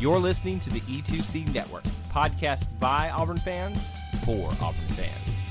[0.00, 3.94] You're listening to the E2C Network, podcast by Auburn fans
[4.24, 5.42] for Auburn fans.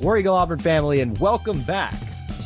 [0.00, 1.94] War Eagle Auburn family, and welcome back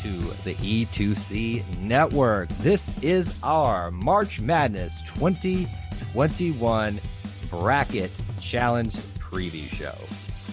[0.03, 0.11] to
[0.45, 2.51] the E2C Network.
[2.59, 7.01] This is our March Madness 2021
[7.49, 8.11] Bracket
[8.41, 9.95] Challenge preview show.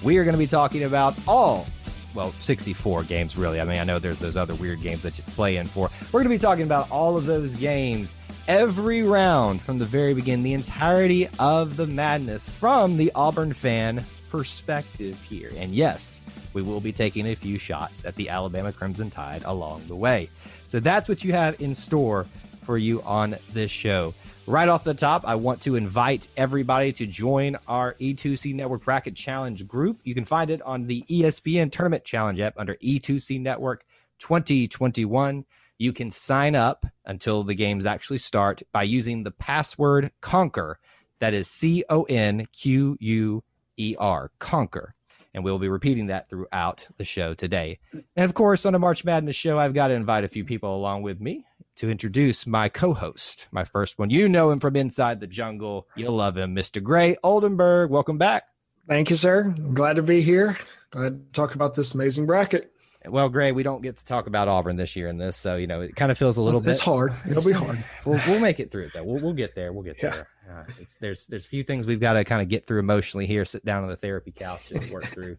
[0.01, 1.67] We are going to be talking about all
[2.13, 3.61] well, 64 games, really.
[3.61, 5.89] I mean, I know there's those other weird games that you play in for.
[6.11, 8.13] We're going to be talking about all of those games
[8.47, 14.05] every round from the very beginning, the entirety of the madness from the Auburn fan
[14.29, 15.51] perspective here.
[15.57, 16.21] And yes,
[16.53, 20.29] we will be taking a few shots at the Alabama Crimson Tide along the way.
[20.67, 22.25] So that's what you have in store
[22.63, 24.13] for you on this show.
[24.47, 29.15] Right off the top, I want to invite everybody to join our E2C Network Bracket
[29.15, 29.99] Challenge group.
[30.03, 33.85] You can find it on the ESPN Tournament Challenge app under E2C Network
[34.19, 35.45] 2021.
[35.81, 40.77] You can sign up until the games actually start by using the password Conquer.
[41.17, 43.43] That is C O N Q U
[43.77, 44.93] E R, Conquer.
[45.33, 47.79] And we'll be repeating that throughout the show today.
[48.15, 50.75] And of course, on a March Madness show, I've got to invite a few people
[50.75, 54.11] along with me to introduce my co-host, my first one.
[54.11, 55.87] You know him from inside the jungle.
[55.95, 56.83] You'll love him, Mr.
[56.83, 57.89] Gray Oldenburg.
[57.89, 58.43] Welcome back.
[58.87, 59.55] Thank you, sir.
[59.57, 60.59] I'm glad to be here.
[60.91, 62.71] Glad to talk about this amazing bracket.
[63.05, 65.65] Well, Gray, we don't get to talk about Auburn this year in this, so you
[65.67, 67.13] know it kind of feels a little It's bit hard.
[67.27, 67.83] It'll be hard.
[68.05, 69.03] We'll, we'll make it through though.
[69.03, 69.73] We'll, we'll get there.
[69.73, 70.11] We'll get Yeah.
[70.11, 70.27] there.
[70.49, 73.25] Uh, it's, there's there's a few things we've got to kind of get through emotionally
[73.25, 73.43] here.
[73.45, 75.37] Sit down on the therapy couch and work through.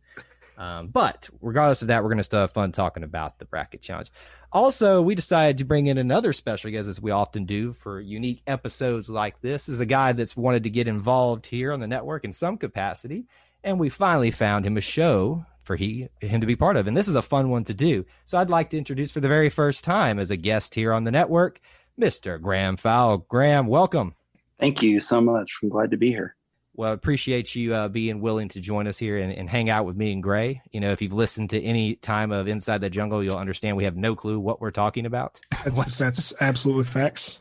[0.59, 3.81] Um, but regardless of that, we're going to still have fun talking about the bracket
[3.81, 4.11] challenge.
[4.53, 8.43] Also, we decided to bring in another special guest, as we often do for unique
[8.47, 9.67] episodes like this.
[9.67, 12.59] This is a guy that's wanted to get involved here on the network in some
[12.59, 13.25] capacity,
[13.65, 16.87] and we finally found him a show for he him to be part of.
[16.87, 18.05] And this is a fun one to do.
[18.27, 21.05] So I'd like to introduce for the very first time as a guest here on
[21.05, 21.61] the network,
[22.01, 22.41] Mr.
[22.41, 23.19] Graham Fowl.
[23.19, 24.15] Graham, welcome.
[24.59, 25.59] Thank you so much.
[25.63, 26.37] I'm glad to be here.
[26.75, 29.95] Well, appreciate you uh, being willing to join us here and, and hang out with
[29.95, 30.63] me and Gray.
[30.71, 33.85] You know, if you've listened to any time of Inside the Jungle, you'll understand we
[33.85, 35.39] have no clue what we're talking about.
[35.65, 37.41] That's, that's absolutely facts.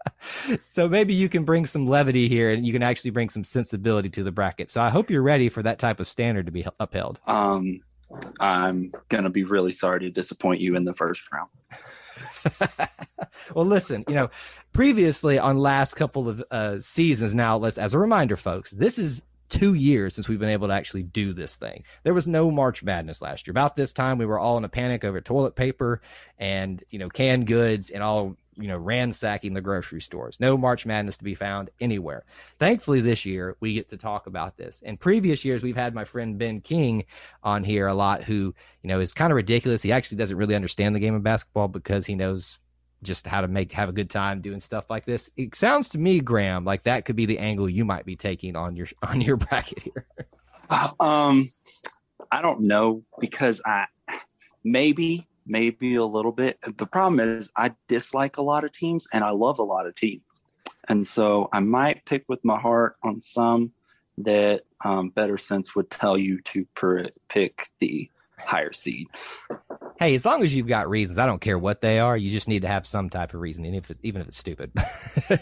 [0.60, 4.10] so maybe you can bring some levity here and you can actually bring some sensibility
[4.10, 4.68] to the bracket.
[4.68, 7.20] So I hope you're ready for that type of standard to be upheld.
[7.26, 7.80] Um,
[8.40, 11.48] I'm gonna be really sorry to disappoint you in the first round.
[13.54, 14.30] well, listen, you know,
[14.72, 19.22] previously on last couple of uh, seasons, now let's, as a reminder, folks, this is
[19.48, 21.84] two years since we've been able to actually do this thing.
[22.02, 23.52] There was no March Madness last year.
[23.52, 26.00] About this time, we were all in a panic over toilet paper
[26.38, 30.38] and, you know, canned goods and all, you know, ransacking the grocery stores.
[30.38, 32.24] No March Madness to be found anywhere.
[32.58, 34.82] Thankfully, this year we get to talk about this.
[34.82, 37.04] In previous years, we've had my friend Ben King
[37.42, 39.82] on here a lot who, you know, is kind of ridiculous.
[39.82, 42.58] He actually doesn't really understand the game of basketball because he knows
[43.02, 45.30] just how to make have a good time doing stuff like this.
[45.36, 48.56] It sounds to me, Graham, like that could be the angle you might be taking
[48.56, 50.06] on your on your bracket here.
[51.00, 51.50] Um,
[52.30, 53.86] I don't know because I
[54.64, 56.58] maybe maybe a little bit.
[56.76, 59.94] The problem is I dislike a lot of teams and I love a lot of
[59.94, 60.22] teams,
[60.88, 63.72] and so I might pick with my heart on some
[64.18, 69.06] that um, better sense would tell you to per- pick the higher seed.
[69.98, 72.16] Hey, as long as you've got reasons, I don't care what they are.
[72.16, 74.38] You just need to have some type of reason, even if it's, even if it's
[74.38, 74.70] stupid.
[75.30, 75.36] uh,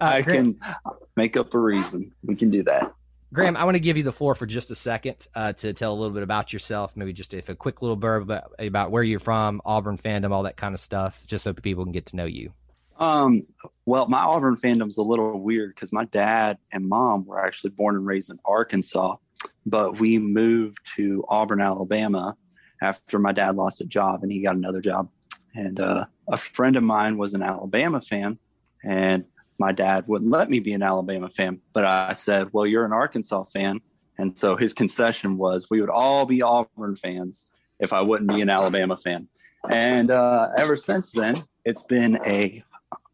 [0.00, 2.12] I Graham, can make up a reason.
[2.22, 2.92] We can do that.
[3.32, 5.94] Graham, I want to give you the floor for just a second uh, to tell
[5.94, 6.94] a little bit about yourself.
[6.94, 10.42] Maybe just if a quick little blurb about, about where you're from, Auburn fandom, all
[10.42, 12.52] that kind of stuff, just so people can get to know you.
[12.98, 13.46] Um,
[13.86, 17.96] well, my Auburn fandom's a little weird because my dad and mom were actually born
[17.96, 19.16] and raised in Arkansas,
[19.64, 22.36] but we moved to Auburn, Alabama
[22.82, 25.08] after my dad lost a job and he got another job.
[25.54, 28.38] And uh, a friend of mine was an Alabama fan,
[28.84, 29.24] and
[29.58, 31.60] my dad wouldn't let me be an Alabama fan.
[31.72, 33.80] But I said, Well, you're an Arkansas fan.
[34.18, 37.46] And so his concession was we would all be Auburn fans
[37.80, 39.28] if I wouldn't be an Alabama fan.
[39.68, 42.62] And uh, ever since then, it's been a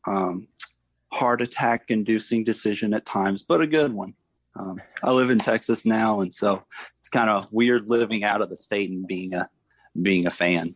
[0.07, 0.47] um,
[1.13, 4.15] heart attack inducing decision at times, but a good one.
[4.55, 6.63] Um, I live in Texas now, and so
[6.99, 9.49] it's kind of weird living out of the state and being a
[10.01, 10.75] being a fan.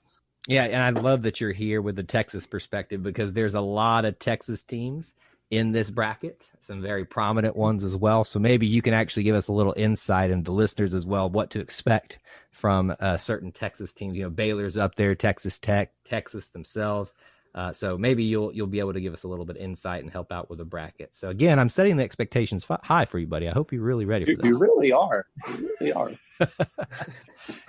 [0.49, 4.05] Yeah, and I love that you're here with the Texas perspective because there's a lot
[4.05, 5.13] of Texas teams
[5.51, 8.25] in this bracket, some very prominent ones as well.
[8.25, 11.51] So maybe you can actually give us a little insight into listeners as well, what
[11.51, 12.19] to expect
[12.51, 14.17] from uh, certain Texas teams.
[14.17, 17.15] You know, Baylor's up there, Texas Tech, Texas themselves.
[17.57, 20.03] Uh, so maybe you'll you'll be able to give us a little bit of insight
[20.03, 21.15] and help out with the bracket.
[21.15, 23.49] So again, I'm setting the expectations high for you, buddy.
[23.49, 24.45] I hope you're really ready for you, this.
[24.47, 25.25] You really are.
[25.49, 26.11] You really are.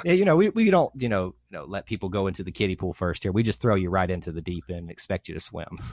[0.03, 2.51] yeah, you know, we, we don't, you know, you know, let people go into the
[2.51, 3.31] kiddie pool first here.
[3.31, 5.79] We just throw you right into the deep end and expect you to swim.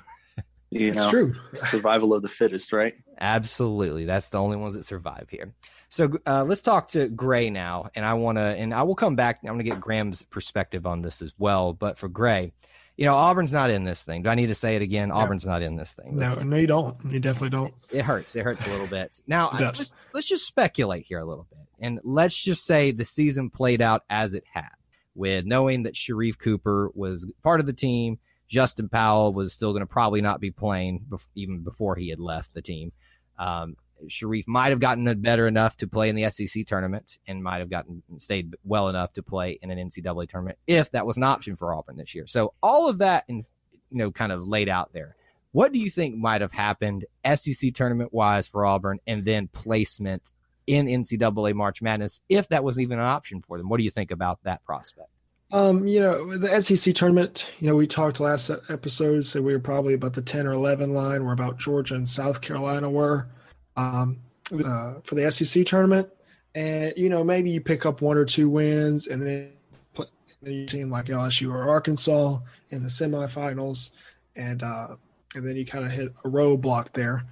[0.70, 1.34] You It's know, true.
[1.52, 2.94] survival of the fittest, right?
[3.20, 4.06] Absolutely.
[4.06, 5.54] That's the only ones that survive here.
[5.88, 7.90] So uh, let's talk to Gray now.
[7.94, 9.38] And I want to, and I will come back.
[9.42, 11.74] I'm going to get Graham's perspective on this as well.
[11.74, 12.54] But for Gray,
[12.96, 14.22] you know, Auburn's not in this thing.
[14.22, 15.10] Do I need to say it again?
[15.10, 16.14] Auburn's not in this thing.
[16.16, 16.96] No, That's- no, you don't.
[17.10, 17.74] You definitely don't.
[17.92, 18.36] it hurts.
[18.36, 19.20] It hurts a little bit.
[19.26, 19.78] Now, It I- does.
[19.78, 21.58] let's, let's just speculate here a little bit.
[21.80, 24.70] And let's just say the season played out as it had,
[25.14, 28.18] with knowing that Sharife Cooper was part of the team.
[28.46, 32.18] Justin Powell was still going to probably not be playing bef- even before he had
[32.20, 32.92] left the team.
[33.38, 33.76] Um,
[34.08, 37.70] Sharife might have gotten better enough to play in the SEC tournament and might have
[37.70, 41.56] gotten stayed well enough to play in an NCAA tournament if that was an option
[41.56, 42.26] for Auburn this year.
[42.26, 43.42] So all of that, and
[43.90, 45.16] you know, kind of laid out there.
[45.52, 50.32] What do you think might have happened SEC tournament wise for Auburn and then placement
[50.66, 53.68] in NCAA March Madness if that was even an option for them?
[53.68, 55.10] What do you think about that prospect?
[55.52, 59.60] Um, you know, the SEC tournament, you know, we talked last episode, said we were
[59.60, 63.28] probably about the 10 or 11 line, where about Georgia and South Carolina were
[63.76, 64.20] um,
[64.64, 66.08] uh, for the SEC tournament.
[66.54, 69.52] And, you know, maybe you pick up one or two wins and then
[69.92, 70.06] play
[70.44, 72.38] a team like LSU or Arkansas
[72.70, 73.90] in the semifinals.
[74.36, 74.96] And, uh,
[75.34, 77.24] and then you kind of hit a roadblock there.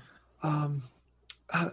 [0.42, 0.82] Um,
[1.50, 1.70] uh,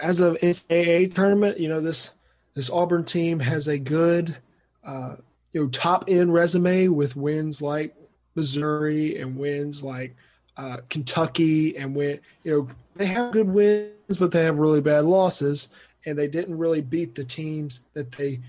[0.00, 2.12] as of NCAA tournament, you know, this,
[2.54, 4.36] this Auburn team has a good,
[4.84, 5.16] uh,
[5.52, 7.94] you know top end resume with wins like
[8.34, 10.14] Missouri and wins like
[10.56, 12.68] uh, Kentucky and win you know
[13.00, 15.70] they have good wins but they have really bad losses
[16.04, 18.40] and they didn't really beat the teams that they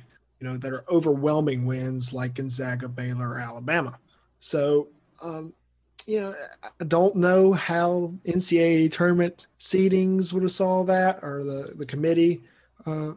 [0.42, 3.98] you know that are overwhelming wins like Gonzaga, Baylor, Alabama.
[4.39, 4.88] So
[5.21, 5.53] um,
[6.06, 11.74] you know I don't know how NCAA tournament seedings would have saw that or the
[11.75, 12.42] the committee
[12.86, 13.12] uh,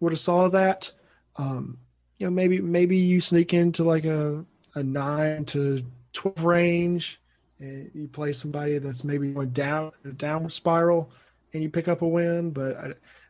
[0.00, 0.92] would have saw that.
[1.36, 1.78] Um,
[2.18, 4.44] you know, maybe maybe you sneak into like a
[4.74, 5.82] a nine to
[6.12, 7.19] twelve range,
[7.60, 11.10] you play somebody that's maybe going down a downward spiral,
[11.52, 12.50] and you pick up a win.
[12.50, 12.86] But I,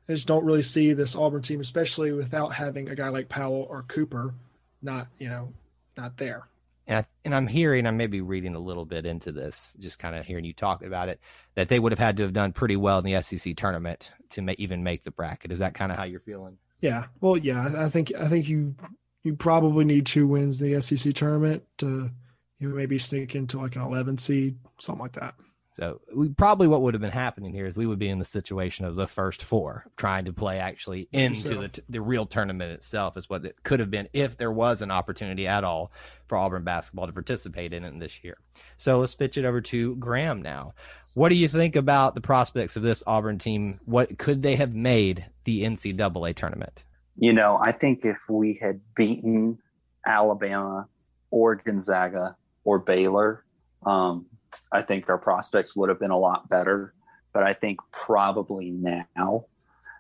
[0.09, 3.67] I just don't really see this Auburn team, especially without having a guy like Powell
[3.69, 4.35] or Cooper,
[4.83, 5.53] not you know,
[5.97, 6.47] not there.
[6.87, 10.17] And, I, and I'm hearing, I'm maybe reading a little bit into this, just kind
[10.17, 11.21] of hearing you talk about it,
[11.55, 14.43] that they would have had to have done pretty well in the SEC tournament to
[14.43, 15.53] ma- even make the bracket.
[15.53, 16.59] Is that kind of how you're feeling?
[16.81, 18.75] Yeah, well, yeah, I I think I think you
[19.23, 22.11] you probably need two wins in the SEC tournament to
[22.61, 25.35] you know, maybe sneak into like an 11 seed, something like that.
[25.79, 28.25] So we probably what would have been happening here is we would be in the
[28.27, 32.73] situation of the first four trying to play actually into the t- the real tournament
[32.73, 35.91] itself is what it could have been if there was an opportunity at all
[36.27, 38.37] for Auburn basketball to participate in it this year.
[38.77, 40.75] So let's pitch it over to Graham now.
[41.15, 43.81] What do you think about the prospects of this Auburn team?
[43.87, 46.85] What could they have made the NCAA tournament?
[47.17, 49.59] You know, I think if we had beaten
[50.07, 50.89] Alabama
[51.31, 53.45] or Gonzaga or Baylor,
[53.85, 54.27] um,
[54.73, 56.95] I think our prospects would have been a lot better.
[57.33, 59.47] But I think probably now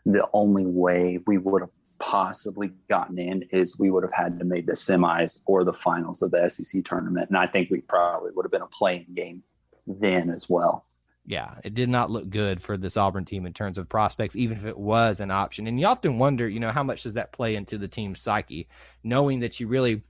[0.05, 4.45] the only way we would have possibly gotten in is we would have had to
[4.45, 7.29] make the semis or the finals of the SEC tournament.
[7.29, 9.43] And I think we probably would have been a playing game
[9.87, 10.85] then as well.
[11.26, 14.57] yeah, it did not look good for this Auburn team in terms of prospects, even
[14.57, 15.67] if it was an option.
[15.67, 18.69] And you often wonder, you know, how much does that play into the team's psyche,
[19.05, 20.02] knowing that you really,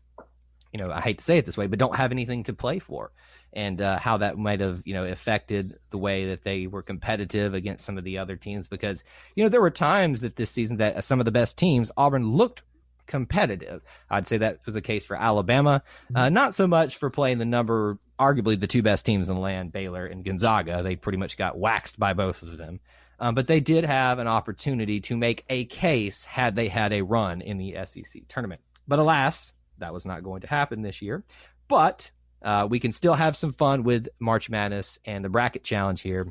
[0.72, 2.78] you know, I hate to say it this way, but don't have anything to play
[2.78, 3.12] for,
[3.52, 7.54] and uh, how that might have, you know, affected the way that they were competitive
[7.54, 8.68] against some of the other teams.
[8.68, 9.02] Because
[9.34, 12.26] you know, there were times that this season that some of the best teams, Auburn
[12.26, 12.62] looked
[13.10, 13.82] competitive.
[14.08, 15.82] I'd say that was the case for Alabama,
[16.14, 19.40] uh, not so much for playing the number, arguably the two best teams in the
[19.40, 20.84] land, Baylor and Gonzaga.
[20.84, 22.78] They pretty much got waxed by both of them.
[23.18, 27.02] Um, but they did have an opportunity to make a case had they had a
[27.02, 28.62] run in the SEC tournament.
[28.88, 31.24] But alas, that was not going to happen this year.
[31.68, 32.10] But
[32.42, 36.26] uh, we can still have some fun with March Madness and the bracket challenge here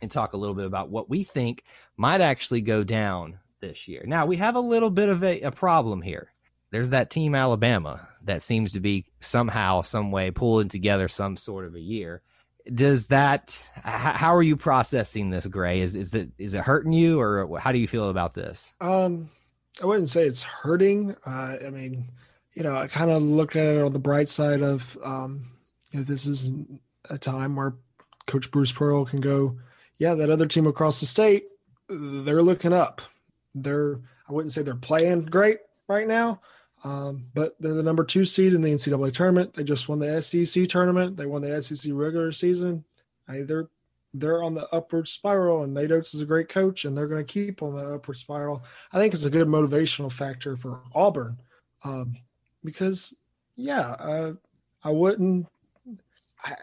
[0.00, 1.64] and talk a little bit about what we think
[1.96, 4.02] might actually go down this year.
[4.06, 6.32] Now, we have a little bit of a, a problem here.
[6.70, 11.66] There's that team Alabama that seems to be somehow, some way pulling together some sort
[11.66, 12.22] of a year.
[12.72, 13.70] does that?
[13.84, 15.80] How are you processing this, Gray?
[15.80, 18.74] Is is it is it hurting you, or how do you feel about this?
[18.80, 19.28] Um,
[19.82, 21.14] I wouldn't say it's hurting.
[21.26, 22.10] Uh, I mean,
[22.54, 25.44] you know, I kind of look at it on the bright side of, um,
[25.90, 26.52] you know, this is
[27.10, 27.74] a time where
[28.26, 29.56] Coach Bruce Pearl can go,
[29.96, 31.44] yeah, that other team across the state,
[31.88, 33.02] they're looking up.
[33.54, 36.40] They're, I wouldn't say they're playing great right now,
[36.84, 39.54] um, but they're the number two seed in the NCAA tournament.
[39.54, 41.16] They just won the SEC tournament.
[41.16, 42.84] They won the SEC regular season.
[43.28, 43.68] They're
[44.14, 47.24] they're on the upward spiral, and Nate Oats is a great coach, and they're going
[47.24, 48.62] to keep on the upward spiral.
[48.92, 51.38] I think it's a good motivational factor for Auburn,
[51.82, 52.16] um,
[52.64, 53.14] because
[53.56, 54.32] yeah, uh,
[54.82, 55.46] I wouldn't.
[56.44, 56.54] I,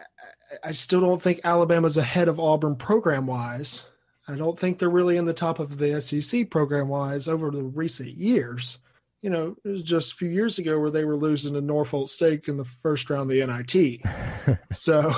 [0.64, 3.84] I still don't think Alabama's ahead of Auburn program wise.
[4.28, 7.64] I don't think they're really in the top of the SEC program wise over the
[7.64, 8.78] recent years.
[9.22, 12.08] You know, it was just a few years ago where they were losing to Norfolk
[12.08, 14.58] State in the first round of the NIT.
[14.72, 15.12] so,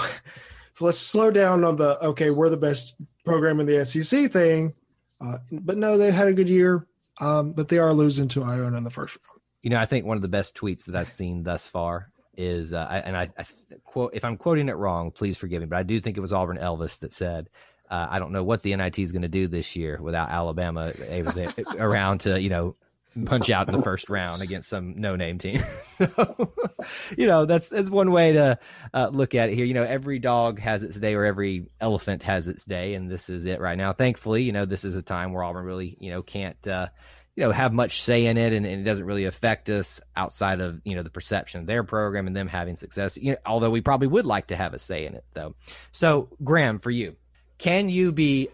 [0.73, 4.75] so let's slow down on the okay, we're the best program in the SEC thing.
[5.21, 6.87] Uh, but no, they had a good year,
[7.21, 9.32] um, but they are losing to Iona in the first round.
[9.63, 12.73] You know, I think one of the best tweets that I've seen thus far is,
[12.73, 13.45] uh, and I, I,
[13.85, 16.33] quote, if I'm quoting it wrong, please forgive me, but I do think it was
[16.33, 17.49] Auburn Elvis that said,
[17.91, 20.93] uh, I don't know what the NIT is going to do this year without Alabama
[21.79, 22.75] around to, you know,
[23.27, 25.59] punch out in the first round against some no name team.
[25.83, 26.09] so,
[27.19, 28.59] you know, that's, that's one way to
[28.95, 29.67] uh, look at it here.
[29.67, 32.95] You know, every dog has its day or every elephant has its day.
[32.95, 33.93] And this is it right now.
[33.93, 36.89] Thankfully, you know, this is a time where Auburn really, you know, can't, uh,
[37.35, 40.61] you know, have much say in it and, and, it doesn't really affect us outside
[40.61, 43.17] of, you know, the perception of their program and them having success.
[43.17, 45.55] You know, although we probably would like to have a say in it though.
[45.93, 47.17] So Graham, for you,
[47.59, 48.49] can you be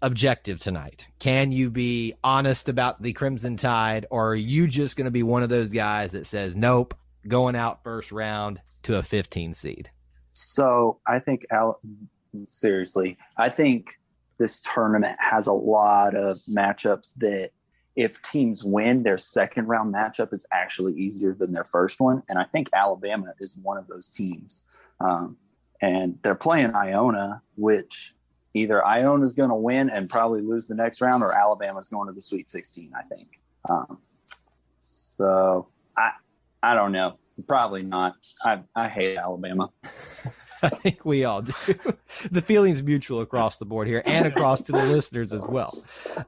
[0.00, 1.08] objective tonight?
[1.18, 5.24] Can you be honest about the Crimson Tide or are you just going to be
[5.24, 6.94] one of those guys that says, nope,
[7.26, 9.90] going out first round to a 15 seed?
[10.30, 11.80] So I think, Al-
[12.46, 13.98] seriously, I think
[14.38, 17.50] this tournament has a lot of matchups that
[17.96, 22.22] if teams win, their second round matchup is actually easier than their first one.
[22.28, 24.64] And I think Alabama is one of those teams.
[25.00, 25.36] Um,
[25.80, 28.14] and they're playing Iona, which
[28.54, 32.08] either Iona is going to win and probably lose the next round, or Alabama's going
[32.08, 32.92] to the Sweet 16.
[32.96, 33.40] I think.
[33.68, 33.98] Um,
[34.78, 36.12] so I
[36.62, 37.18] I don't know.
[37.46, 38.14] Probably not.
[38.42, 39.70] I I hate Alabama.
[40.68, 41.52] I think we all do.
[42.30, 45.76] the feeling's mutual across the board here and across to the listeners as well.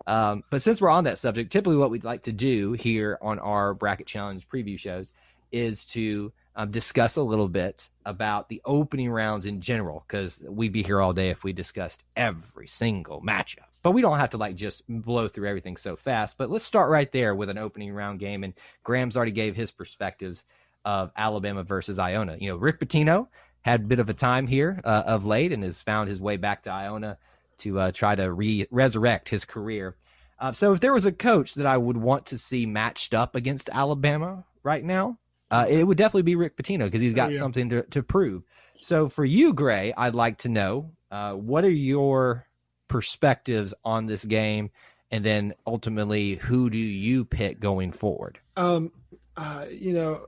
[0.06, 3.38] Um, but since we're on that subject, typically what we'd like to do here on
[3.38, 5.10] our bracket challenge preview shows
[5.52, 10.72] is to um, discuss a little bit about the opening rounds in general because we'd
[10.72, 13.68] be here all day if we discussed every single matchup.
[13.82, 16.36] But we don't have to like just blow through everything so fast.
[16.36, 18.44] But let's start right there with an opening round game.
[18.44, 18.52] And
[18.84, 20.44] Graham's already gave his perspectives
[20.84, 22.36] of Alabama versus Iona.
[22.38, 23.28] You know, Rick Pitino
[23.66, 26.36] had a bit of a time here uh, of late and has found his way
[26.36, 27.18] back to Iona
[27.58, 29.96] to uh, try to re- resurrect his career.
[30.38, 33.34] Uh, so if there was a coach that I would want to see matched up
[33.34, 35.18] against Alabama right now,
[35.50, 37.38] uh, it would definitely be Rick Pitino because he's got oh, yeah.
[37.40, 38.44] something to, to prove.
[38.76, 42.46] So for you, Gray, I'd like to know uh, what are your
[42.86, 44.70] perspectives on this game,
[45.10, 48.38] and then ultimately, who do you pick going forward?
[48.56, 48.92] Um,
[49.36, 50.26] uh, you know,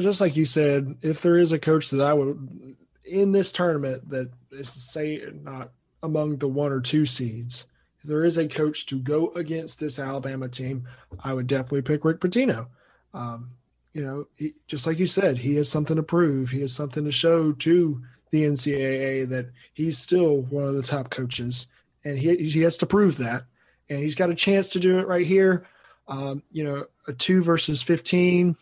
[0.00, 4.08] just like you said, if there is a coach that I would in this tournament
[4.10, 5.72] that is say not
[6.02, 7.66] among the one or two seeds,
[7.98, 10.86] if there is a coach to go against this Alabama team,
[11.24, 12.66] I would definitely pick Rick Pitino.
[13.12, 13.50] Um,
[13.92, 16.50] you know, he, just like you said, he has something to prove.
[16.50, 21.10] He has something to show to the NCAA that he's still one of the top
[21.10, 21.66] coaches,
[22.04, 23.44] and he he has to prove that.
[23.90, 25.66] And he's got a chance to do it right here.
[26.06, 28.54] Um, you know, a two versus fifteen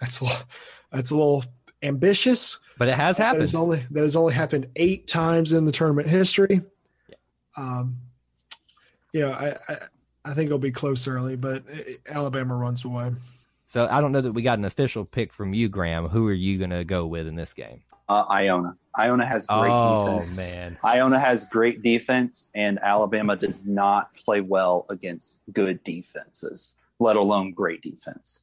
[0.00, 0.42] that's a little,
[0.92, 1.44] that's a little
[1.82, 3.40] ambitious, but it has happened.
[3.40, 6.60] That has only that has only happened eight times in the tournament history.
[7.08, 7.16] Yeah.
[7.56, 7.96] Um,
[9.12, 9.76] you know, I, I,
[10.24, 11.64] I think it'll be close early, but
[12.08, 13.12] Alabama runs away.
[13.64, 16.08] So I don't know that we got an official pick from you, Graham.
[16.08, 17.82] Who are you going to go with in this game?
[18.08, 18.76] Uh, Iona.
[18.96, 19.72] Iona has great defense.
[19.72, 20.36] oh, defense.
[20.38, 20.78] man.
[20.84, 27.52] Iona has great defense, and Alabama does not play well against good defenses, let alone
[27.52, 28.42] great defense.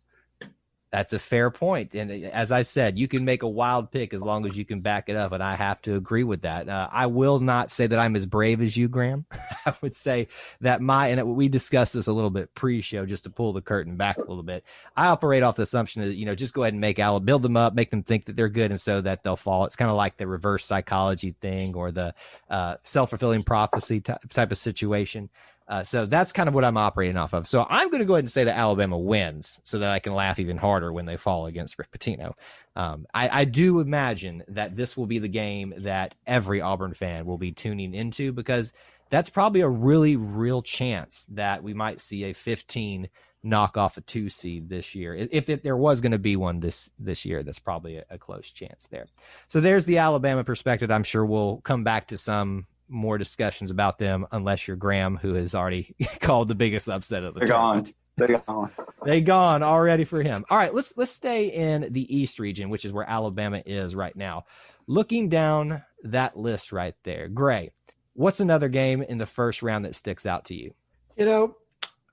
[0.93, 1.95] That's a fair point.
[1.95, 4.63] And uh, as I said, you can make a wild pick as long as you
[4.63, 5.31] can back it up.
[5.31, 6.69] And I have to agree with that.
[6.69, 9.25] Uh, I will not say that I'm as brave as you, Graham.
[9.65, 10.27] I would say
[10.62, 13.62] that my, and we discussed this a little bit pre show just to pull the
[13.62, 14.63] curtain back a little bit.
[14.95, 17.41] I operate off the assumption that, you know, just go ahead and make Alabama, build
[17.41, 19.65] them up, make them think that they're good and so that they'll fall.
[19.65, 22.13] It's kind of like the reverse psychology thing or the
[22.51, 25.31] uh, self fulfilling prophecy type of situation.
[25.67, 27.48] Uh, so that's kind of what I'm operating off of.
[27.48, 30.13] So I'm going to go ahead and say that Alabama wins so that I can
[30.13, 32.34] laugh even harder when they fall against Rick Pitino.
[32.75, 37.25] Um, I, I, do imagine that this will be the game that every Auburn fan
[37.25, 38.74] will be tuning into because
[39.12, 43.10] that's probably a really real chance that we might see a 15
[43.43, 45.13] knock off a two seed this year.
[45.15, 48.17] If, if there was going to be one this this year, that's probably a, a
[48.17, 49.05] close chance there.
[49.50, 50.89] So there's the Alabama perspective.
[50.89, 55.34] I'm sure we'll come back to some more discussions about them, unless you're Graham, who
[55.36, 57.86] has already called the biggest upset of the They're tournament.
[57.88, 57.94] gone.
[58.16, 58.72] They're gone.
[59.06, 60.46] They gone already for him.
[60.50, 64.16] All right, let's let's stay in the East region, which is where Alabama is right
[64.16, 64.46] now.
[64.88, 67.72] Looking down that list right there, Gray.
[68.13, 70.74] What's another game in the first round that sticks out to you?
[71.18, 71.56] You know,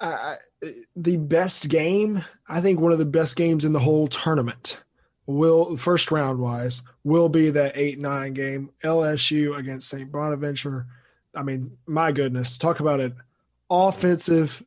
[0.00, 0.38] I,
[0.96, 4.78] the best game, I think one of the best games in the whole tournament
[5.30, 10.10] will first round wise will be that 8-9 game LSU against St.
[10.10, 10.86] Bonaventure.
[11.34, 13.14] I mean, my goodness, talk about it
[13.70, 14.62] offensive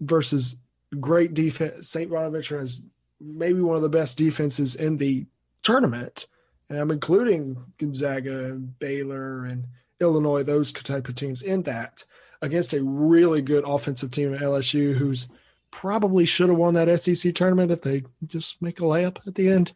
[0.00, 0.58] versus
[1.00, 1.88] great defense.
[1.88, 2.10] St.
[2.10, 2.82] Bonaventure has
[3.20, 5.26] maybe one of the best defenses in the
[5.62, 6.26] tournament.
[6.68, 9.66] And I'm including Gonzaga and Baylor and
[10.00, 12.04] Illinois, those type of teams in that
[12.42, 15.28] against a really good offensive team at LSU who's
[15.74, 19.48] probably should have won that SEC tournament if they just make a layup at the
[19.48, 19.72] end.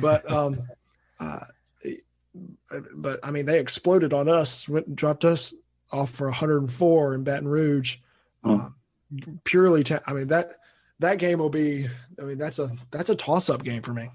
[0.00, 0.58] But um
[1.20, 1.38] uh,
[2.94, 5.54] but I mean they exploded on us, went and dropped us
[5.92, 7.98] off for 104 in Baton Rouge.
[8.42, 8.74] Um,
[9.44, 10.56] purely ta- I mean that
[10.98, 11.88] that game will be
[12.20, 14.10] I mean that's a that's a toss up game for me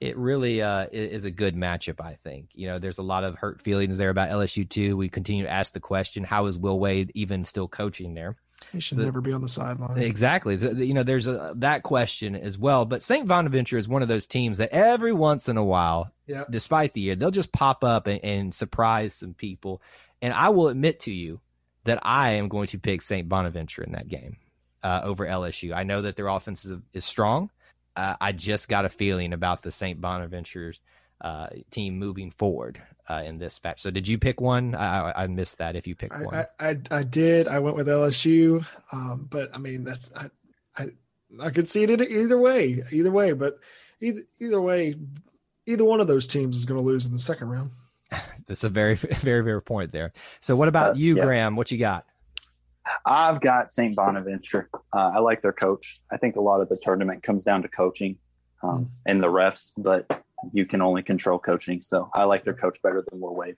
[0.00, 2.00] it really uh, is a good matchup.
[2.00, 4.96] I think you know there's a lot of hurt feelings there about LSU too.
[4.96, 8.36] We continue to ask the question: How is Will Wade even still coaching there?
[8.72, 9.98] He should so, never be on the sideline.
[9.98, 10.56] Exactly.
[10.56, 12.84] You know, there's a, that question as well.
[12.84, 13.26] But St.
[13.26, 16.44] Bonaventure is one of those teams that every once in a while, yeah.
[16.50, 19.82] despite the year, they'll just pop up and, and surprise some people.
[20.22, 21.40] And I will admit to you
[21.84, 23.28] that I am going to pick St.
[23.28, 24.36] Bonaventure in that game
[24.82, 25.74] uh, over LSU.
[25.74, 27.50] I know that their offense is, is strong
[27.96, 30.00] uh, I just got a feeling about the St.
[30.00, 30.80] Bonaventure's
[31.20, 33.82] uh, team moving forward uh, in this match.
[33.82, 34.74] So, did you pick one?
[34.74, 35.74] I, I missed that.
[35.74, 37.48] If you picked I, one, I, I, I did.
[37.48, 40.30] I went with LSU, um, but I mean that's I,
[40.76, 40.90] I
[41.40, 43.32] I could see it either way, either way.
[43.32, 43.58] But
[44.00, 44.94] either either way,
[45.66, 47.72] either one of those teams is going to lose in the second round.
[48.46, 50.12] That's a very very very point there.
[50.40, 51.24] So, what about uh, you, yeah.
[51.24, 51.56] Graham?
[51.56, 52.06] What you got?
[53.04, 53.94] I've got St.
[53.94, 54.68] Bonaventure.
[54.92, 56.00] Uh, I like their coach.
[56.10, 58.18] I think a lot of the tournament comes down to coaching
[58.62, 58.90] um, mm.
[59.06, 61.82] and the refs, but you can only control coaching.
[61.82, 63.56] So I like their coach better than Will Wade.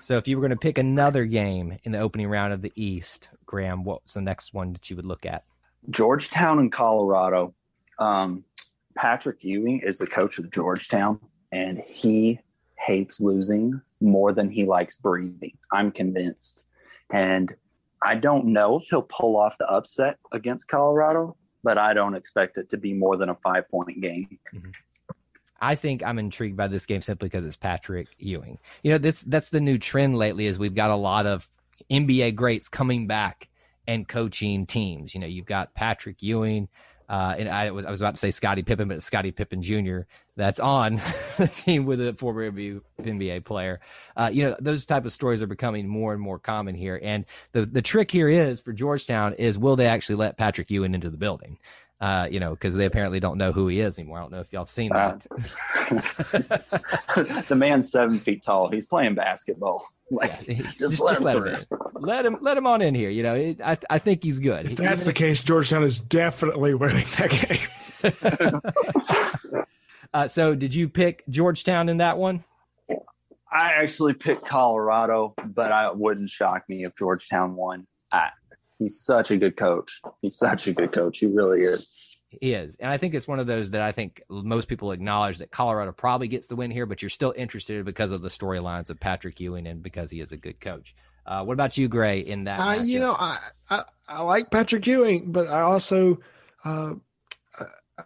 [0.00, 2.72] So if you were going to pick another game in the opening round of the
[2.76, 5.44] East, Graham, what's the next one that you would look at?
[5.90, 7.54] Georgetown and Colorado.
[7.98, 8.44] Um,
[8.96, 11.20] Patrick Ewing is the coach of Georgetown,
[11.52, 12.38] and he
[12.78, 15.56] hates losing more than he likes breathing.
[15.72, 16.66] I'm convinced.
[17.10, 17.54] And
[18.02, 22.58] I don't know if he'll pull off the upset against Colorado, but I don't expect
[22.58, 24.38] it to be more than a five point game.
[24.54, 24.70] Mm-hmm.
[25.60, 28.58] I think I'm intrigued by this game simply because it's Patrick Ewing.
[28.82, 31.48] You know, this that's the new trend lately is we've got a lot of
[31.90, 33.48] NBA greats coming back
[33.86, 35.14] and coaching teams.
[35.14, 36.68] You know, you've got Patrick Ewing,
[37.08, 39.62] uh, and I was I was about to say Scottie Pippen, but it's Scottie Pippen
[39.62, 40.00] Jr.
[40.36, 40.96] That's on
[41.38, 43.80] the team with a former NBA player.
[44.16, 47.00] Uh, you know, those type of stories are becoming more and more common here.
[47.02, 50.94] And the the trick here is for Georgetown is will they actually let Patrick Ewing
[50.94, 51.58] into the building?
[52.00, 54.18] Uh, you know, because they apparently don't know who he is anymore.
[54.18, 55.26] I don't know if y'all have seen that.
[57.16, 58.70] Uh, the man's seven feet tall.
[58.70, 59.86] He's playing basketball.
[60.10, 61.66] Like, yeah, just, just, let, just him let, him in.
[62.00, 63.10] Let him let him on in here.
[63.10, 64.64] You know, it, I I think he's good.
[64.64, 68.62] If that's the case, Georgetown is definitely winning that
[69.52, 69.62] game.
[70.14, 72.42] uh, so, did you pick Georgetown in that one?
[73.52, 77.86] I actually picked Colorado, but I wouldn't shock me if Georgetown won.
[78.10, 78.30] I,
[78.78, 80.00] he's such a good coach.
[80.22, 81.18] He's such a good coach.
[81.18, 82.16] He really is.
[82.28, 82.76] He is.
[82.78, 85.92] And I think it's one of those that I think most people acknowledge that Colorado
[85.92, 89.40] probably gets the win here, but you're still interested because of the storylines of Patrick
[89.40, 90.94] Ewing and because he is a good coach.
[91.24, 92.60] Uh, what about you, Gray, in that?
[92.60, 93.38] Uh, you know, I,
[93.70, 96.20] I, I like Patrick Ewing, but I also
[96.64, 96.94] uh,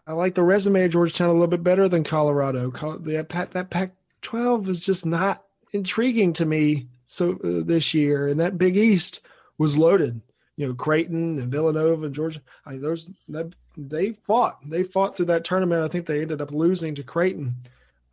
[0.07, 2.71] I like the resume of Georgetown a little bit better than Colorado.
[2.71, 6.89] That Pac, that Pac-12 is just not intriguing to me.
[7.07, 9.21] So uh, this year, and that Big East
[9.59, 10.23] was loaded
[10.57, 12.41] you know Creighton and Villanova and Georgia.
[12.67, 14.59] I mean, those that, they fought.
[14.69, 15.85] They fought through that tournament.
[15.85, 17.57] I think they ended up losing to Creighton.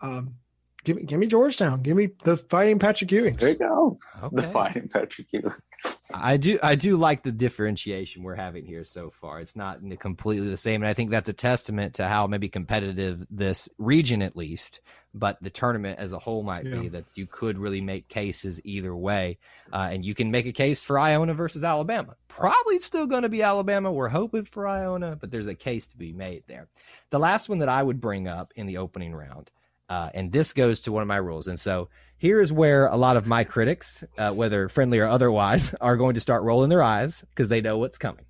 [0.02, 0.36] Um,
[0.84, 1.82] give me give me Georgetown.
[1.82, 3.40] Give me the fighting Patrick Ewings.
[3.40, 4.00] There you go.
[4.24, 4.36] Okay.
[4.36, 5.54] The fighting Patrick Ewing.
[6.14, 9.40] I do I do like the differentiation we're having here so far.
[9.40, 13.26] It's not completely the same, and I think that's a testament to how maybe competitive
[13.30, 14.80] this region, at least,
[15.14, 16.80] but the tournament as a whole might Yeah.
[16.80, 16.88] be.
[16.90, 19.38] That you could really make cases either way,
[19.72, 22.16] uh, and you can make a case for Iona versus Alabama.
[22.28, 23.92] Probably still going to be Alabama.
[23.92, 26.68] We're hoping for Iona, but there's a case to be made there.
[27.10, 29.52] The last one that I would bring up in the opening round,
[29.90, 32.98] uh, and this goes to one of my rules, and so here is where a
[32.98, 36.84] lot of my critics, uh, whether friendly or otherwise, are going to start rolling their
[36.84, 38.26] eyes because they know what's coming.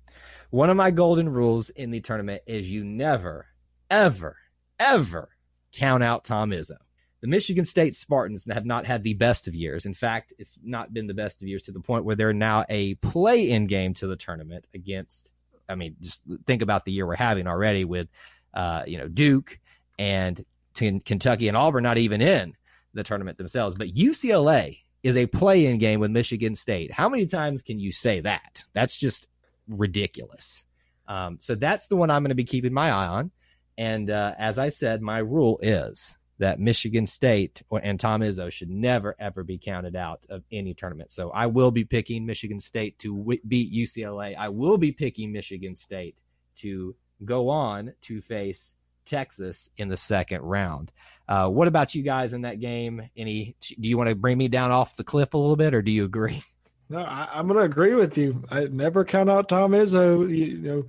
[0.50, 3.46] One of my golden rules in the tournament is you never,
[3.88, 4.36] ever,
[4.78, 5.28] ever
[5.72, 6.76] count out Tom Izzo.
[7.20, 9.84] The Michigan State Spartans have not had the best of years.
[9.84, 12.64] In fact, it's not been the best of years to the point where they're now
[12.68, 15.30] a play in game to the tournament against,
[15.68, 18.08] I mean, just think about the year we're having already with,
[18.54, 19.58] uh, you know, Duke
[19.98, 20.44] and
[20.80, 22.54] Kentucky and Auburn not even in
[22.94, 23.76] the tournament themselves.
[23.76, 26.92] But UCLA is a play in game with Michigan State.
[26.92, 28.64] How many times can you say that?
[28.74, 29.28] That's just
[29.68, 30.64] ridiculous.
[31.08, 33.30] Um, so that's the one I'm going to be keeping my eye on.
[33.78, 38.70] And uh, as I said, my rule is that Michigan State and Tom Izzo should
[38.70, 41.12] never, ever be counted out of any tournament.
[41.12, 44.36] So I will be picking Michigan State to w- beat UCLA.
[44.36, 46.16] I will be picking Michigan State
[46.56, 50.92] to go on to face Texas in the second round.
[51.28, 53.08] Uh, what about you guys in that game?
[53.16, 53.54] Any?
[53.60, 55.90] Do you want to bring me down off the cliff a little bit, or do
[55.90, 56.42] you agree?
[56.92, 58.42] No, I, I'm going to agree with you.
[58.50, 60.22] I never count out Tom Izzo.
[60.22, 60.86] You, you know,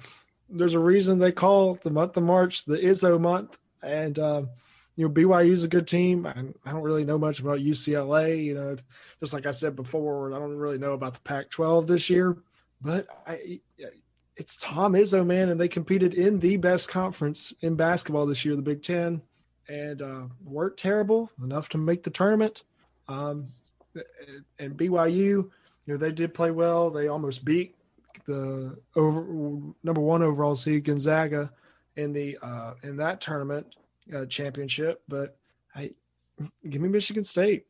[0.50, 4.50] there's a reason they call the month of March the Izzo month, and um,
[4.96, 6.26] you know BYU is a good team.
[6.26, 6.34] I,
[6.66, 8.44] I don't really know much about UCLA.
[8.44, 8.78] You know,
[9.20, 12.36] just like I said before, I don't really know about the Pac-12 this year.
[12.82, 13.60] But I,
[14.42, 18.56] it's Tom Izzo, man, and they competed in the best conference in basketball this year,
[18.56, 19.22] the Big Ten,
[19.70, 22.64] and uh, weren't terrible enough to make the tournament.
[23.08, 23.50] Um,
[24.58, 25.52] and BYU you
[25.86, 26.90] know they did play well.
[26.90, 27.76] They almost beat
[28.26, 29.22] the over
[29.84, 31.52] number one overall seed Gonzaga
[31.96, 33.76] in the uh, in that tournament
[34.12, 35.04] uh, championship.
[35.08, 35.38] But
[35.76, 35.92] I
[36.68, 37.68] give me Michigan State.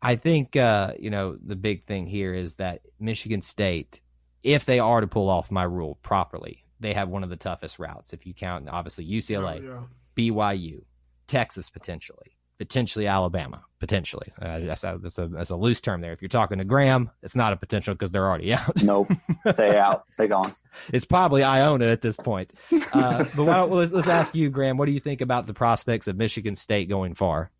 [0.00, 4.00] I think uh, you know the big thing here is that Michigan State,
[4.44, 7.78] if they are to pull off my rule properly, they have one of the toughest
[7.78, 8.12] routes.
[8.12, 10.82] If you count obviously UCLA, Oh, BYU,
[11.26, 14.28] Texas potentially, potentially Alabama, potentially.
[14.40, 16.12] Uh, that's, a, that's, a, that's a loose term there.
[16.12, 18.82] If you're talking to Graham, it's not a potential because they're already out.
[18.82, 19.10] Nope.
[19.56, 20.04] they out.
[20.18, 20.54] They gone.
[20.92, 22.52] it's probably Iona at this point.
[22.92, 25.54] Uh, but why don't, let's, let's ask you, Graham, what do you think about the
[25.54, 27.50] prospects of Michigan State going far?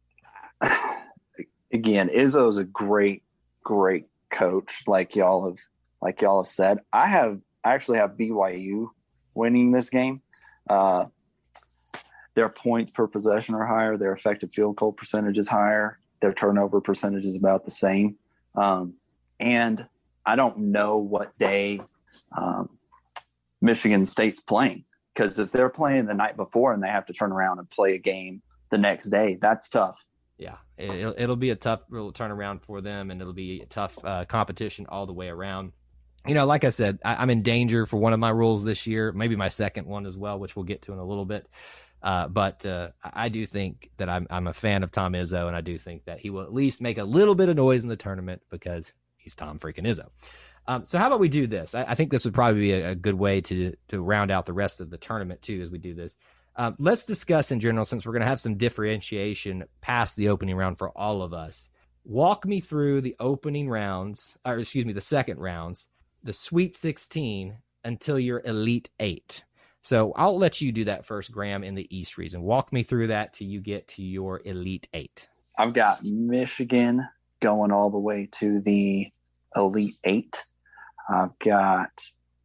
[1.73, 3.23] Again, Izzo's a great,
[3.65, 4.83] great coach.
[4.87, 5.59] Like y'all have,
[6.05, 6.79] like y'all have said.
[6.93, 8.89] I have, I actually have BYU
[9.35, 10.21] winning this game.
[10.69, 11.07] Uh,
[12.35, 13.97] their points per possession are higher.
[13.97, 15.99] Their effective field goal percentage is higher.
[16.21, 18.17] Their turnover percentage is about the same.
[18.55, 18.95] Um,
[19.41, 19.87] and
[20.27, 21.81] I don't know what day
[22.37, 22.69] um,
[23.61, 27.33] Michigan State's playing because if they're playing the night before and they have to turn
[27.33, 29.99] around and play a game the next day, that's tough.
[30.37, 34.05] Yeah, it, it'll, it'll be a tough turnaround for them, and it'll be a tough
[34.05, 35.73] uh, competition all the way around.
[36.27, 38.87] You know, like I said, I, I'm in danger for one of my rules this
[38.87, 41.47] year, maybe my second one as well, which we'll get to in a little bit.
[42.03, 45.47] Uh, but uh, I I do think that I'm I'm a fan of Tom Izzo,
[45.47, 47.83] and I do think that he will at least make a little bit of noise
[47.83, 50.09] in the tournament because he's Tom freaking Izzo.
[50.67, 51.75] Um, so how about we do this?
[51.75, 54.47] I, I think this would probably be a, a good way to to round out
[54.47, 56.17] the rest of the tournament too, as we do this.
[56.57, 60.57] Um, let's discuss in general, since we're going to have some differentiation past the opening
[60.57, 61.69] round for all of us.
[62.05, 65.89] Walk me through the opening rounds, or excuse me, the second rounds,
[66.25, 69.45] the Sweet 16 until your Elite Eight.
[69.83, 72.43] So I'll let you do that first, Graham, in the East region.
[72.43, 75.29] Walk me through that till you get to your Elite Eight.
[75.59, 77.07] I've got Michigan
[77.41, 79.13] going all the way to the
[79.55, 80.43] Elite Eight.
[81.09, 81.91] I've got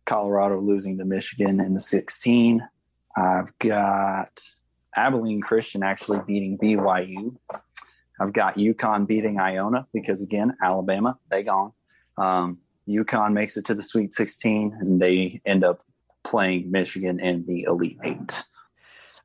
[0.05, 2.61] Colorado losing to Michigan in the 16.
[3.15, 4.43] I've got
[4.95, 7.37] Abilene Christian actually beating BYU.
[8.19, 11.71] I've got UConn beating Iona because, again, Alabama, they gone.
[12.17, 12.59] Um,
[12.89, 15.81] UConn makes it to the Sweet 16 and they end up
[16.23, 18.43] playing Michigan in the Elite Eight.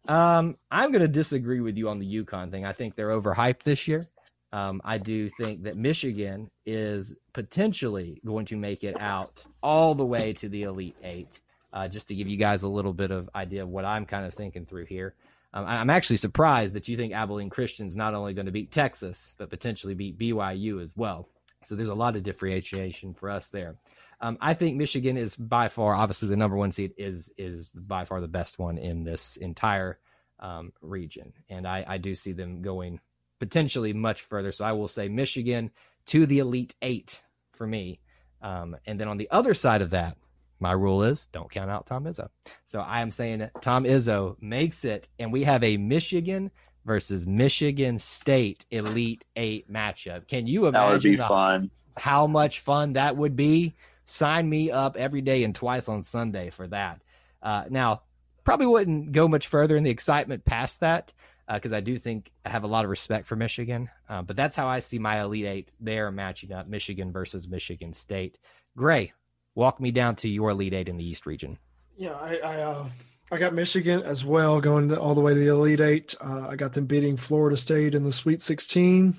[0.08, 2.66] Um, I'm going to disagree with you on the UConn thing.
[2.66, 4.06] I think they're overhyped this year.
[4.52, 10.04] Um, I do think that Michigan is potentially going to make it out all the
[10.04, 11.40] way to the Elite Eight.
[11.72, 14.24] Uh, just to give you guys a little bit of idea of what I'm kind
[14.24, 15.14] of thinking through here.
[15.52, 19.34] Um, I'm actually surprised that you think Abilene Christian's not only going to beat Texas,
[19.38, 21.28] but potentially beat BYU as well.
[21.66, 23.74] So there's a lot of differentiation for us there.
[24.20, 28.04] Um, I think Michigan is by far, obviously, the number one seed is is by
[28.04, 29.98] far the best one in this entire
[30.40, 33.00] um, region, and I, I do see them going
[33.40, 34.52] potentially much further.
[34.52, 35.70] So I will say Michigan
[36.06, 37.22] to the Elite Eight
[37.52, 38.00] for me.
[38.40, 40.16] Um, and then on the other side of that,
[40.60, 42.28] my rule is don't count out Tom Izzo.
[42.64, 46.50] So I am saying Tom Izzo makes it, and we have a Michigan
[46.84, 50.28] versus Michigan State Elite Eight matchup.
[50.28, 51.70] Can you That would be imagine fun.
[51.96, 53.74] how much fun that would be?
[54.06, 57.00] Sign me up every day and twice on Sunday for that.
[57.42, 58.02] Uh, now,
[58.44, 61.12] probably wouldn't go much further in the excitement past that
[61.50, 63.88] because I do think I have a lot of respect for Michigan.
[64.08, 67.92] Uh, but that's how I see my Elite Eight there matching up Michigan versus Michigan
[67.94, 68.38] State.
[68.76, 69.12] Gray,
[69.54, 71.58] walk me down to your Elite Eight in the East region.
[71.96, 72.88] Yeah, I I, uh,
[73.32, 76.14] I got Michigan as well, going to, all the way to the Elite Eight.
[76.20, 79.14] Uh, I got them beating Florida State in the Sweet 16.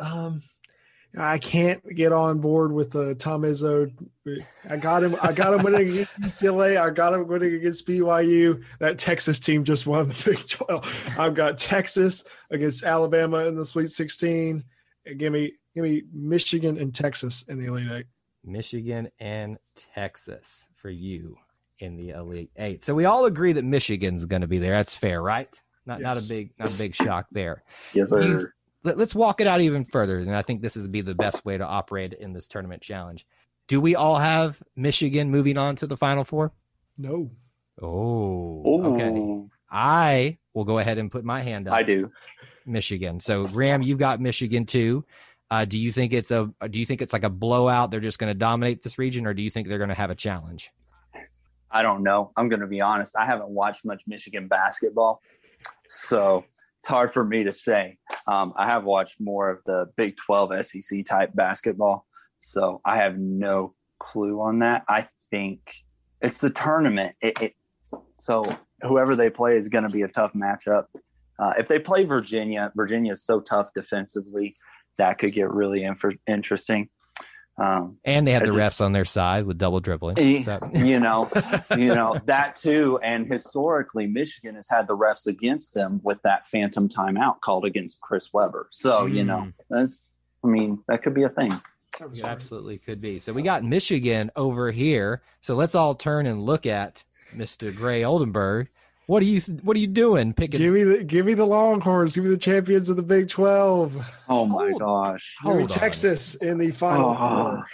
[0.00, 0.42] Um,
[1.16, 3.92] I can't get on board with uh, Tom Izzo.
[4.68, 5.16] I got him.
[5.22, 6.80] I got him winning against UCLA.
[6.80, 8.62] I got him winning against BYU.
[8.78, 11.14] That Texas team just won the Big 12.
[11.18, 14.64] I've got Texas against Alabama in the Sweet 16.
[15.16, 18.06] Give me, give me Michigan and Texas in the Elite Eight.
[18.44, 21.36] Michigan and Texas for you
[21.80, 22.84] in the Elite Eight.
[22.84, 24.72] So we all agree that Michigan's going to be there.
[24.72, 25.48] That's fair, right?
[25.86, 27.62] Not not a big not a big shock there.
[27.94, 28.20] Yes, sir.
[28.22, 28.48] You-
[28.84, 31.44] Let, us walk it out even further, and I think this would be the best
[31.44, 33.26] way to operate in this tournament challenge.
[33.66, 36.52] Do we all have Michigan moving on to the Final Four?
[36.98, 37.30] No,
[37.80, 39.48] Oh, Ooh, okay.
[39.70, 41.74] I will go ahead and put my hand up.
[41.74, 42.10] I do.
[42.66, 43.20] Michigan.
[43.20, 45.04] So Ram, you've got Michigan too.
[45.50, 47.90] Uh, do you think it's a do you think it's like a blowout?
[47.90, 50.10] They're just going to dominate this region, or do you think they're going to have
[50.10, 50.70] a challenge?
[51.70, 52.32] I don't know.
[52.36, 53.14] I'm going to be honest.
[53.16, 55.20] I haven't watched much Michigan basketball,
[55.88, 56.44] so
[56.78, 57.98] it's hard for me to say.
[58.26, 62.06] Um, I have watched more of the Big 12 SEC type basketball,
[62.40, 64.84] so I have no clue on that.
[64.88, 65.60] I think
[66.20, 67.14] it's the tournament.
[67.20, 67.54] It, it
[68.18, 70.86] so whoever they play is going to be a tough matchup.
[71.38, 74.56] Uh, if they play Virginia, Virginia is so tough defensively
[74.98, 76.88] that could get really infer- interesting.
[77.58, 80.16] Um, And they had I the just- refs on their side with double dribbling.
[80.18, 81.28] Eh, So- you know,
[81.76, 82.98] you know that too.
[83.02, 88.00] And historically, Michigan has had the refs against them with that phantom timeout called against
[88.00, 88.68] Chris Webber.
[88.70, 89.52] So you know, Mm.
[89.68, 90.14] that's.
[90.44, 91.52] I mean, that could be a thing.
[92.00, 93.18] It absolutely could be.
[93.18, 95.20] So we got Michigan over here.
[95.40, 97.74] So let's all turn and look at Mr.
[97.74, 98.68] Gray Oldenburg.
[99.08, 100.34] What are you What are you doing?
[100.34, 100.60] Picking.
[100.60, 102.14] Give me the give me the Longhorns.
[102.14, 103.96] Give me the champions of the Big Twelve.
[104.28, 105.34] Oh my Hold- gosh!
[105.42, 105.78] Give me Hold on.
[105.78, 107.16] Texas in the final Oh.
[107.16, 107.66] four.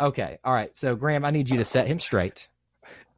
[0.00, 0.38] Okay.
[0.42, 0.74] All right.
[0.74, 2.48] So Graham, I need you to set him straight,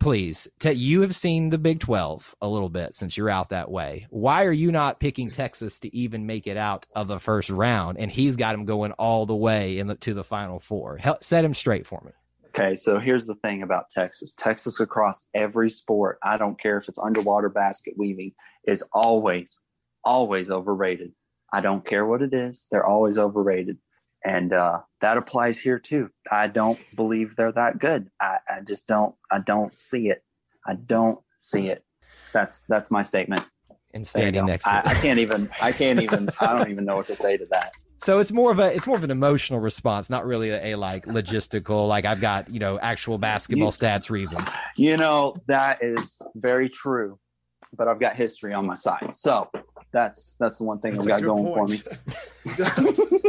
[0.01, 0.49] please.
[0.59, 4.09] Te- you have seen the Big Twelve a little bit since you're out that way.
[4.11, 7.99] Why are you not picking Texas to even make it out of the first round?
[7.99, 10.97] And he's got him going all the way in the, to the Final Four.
[10.97, 12.11] Help, set him straight for me.
[12.57, 14.33] Okay, so here's the thing about Texas.
[14.39, 18.33] Texas across every sport, I don't care if it's underwater basket weaving,
[18.65, 19.61] is always,
[20.05, 21.13] always overrated.
[21.53, 23.79] I don't care what it is, they're always overrated.
[24.25, 26.11] And uh, that applies here too.
[26.31, 28.09] I don't believe they're that good.
[28.21, 30.23] I, I just don't I don't see it.
[30.67, 31.85] I don't see it.
[32.33, 33.47] That's that's my statement.
[33.93, 34.83] And standing next to I.
[34.87, 37.73] I can't even I can't even I don't even know what to say to that.
[38.05, 40.75] So it's more of a it's more of an emotional response, not really a, a
[40.75, 44.47] like logistical like I've got you know actual basketball You- stats reasons.
[44.77, 47.19] You know, that is very true,
[47.75, 49.15] but I've got history on my side.
[49.15, 49.49] So
[49.91, 53.23] that's that's the one thing That's I've got good going for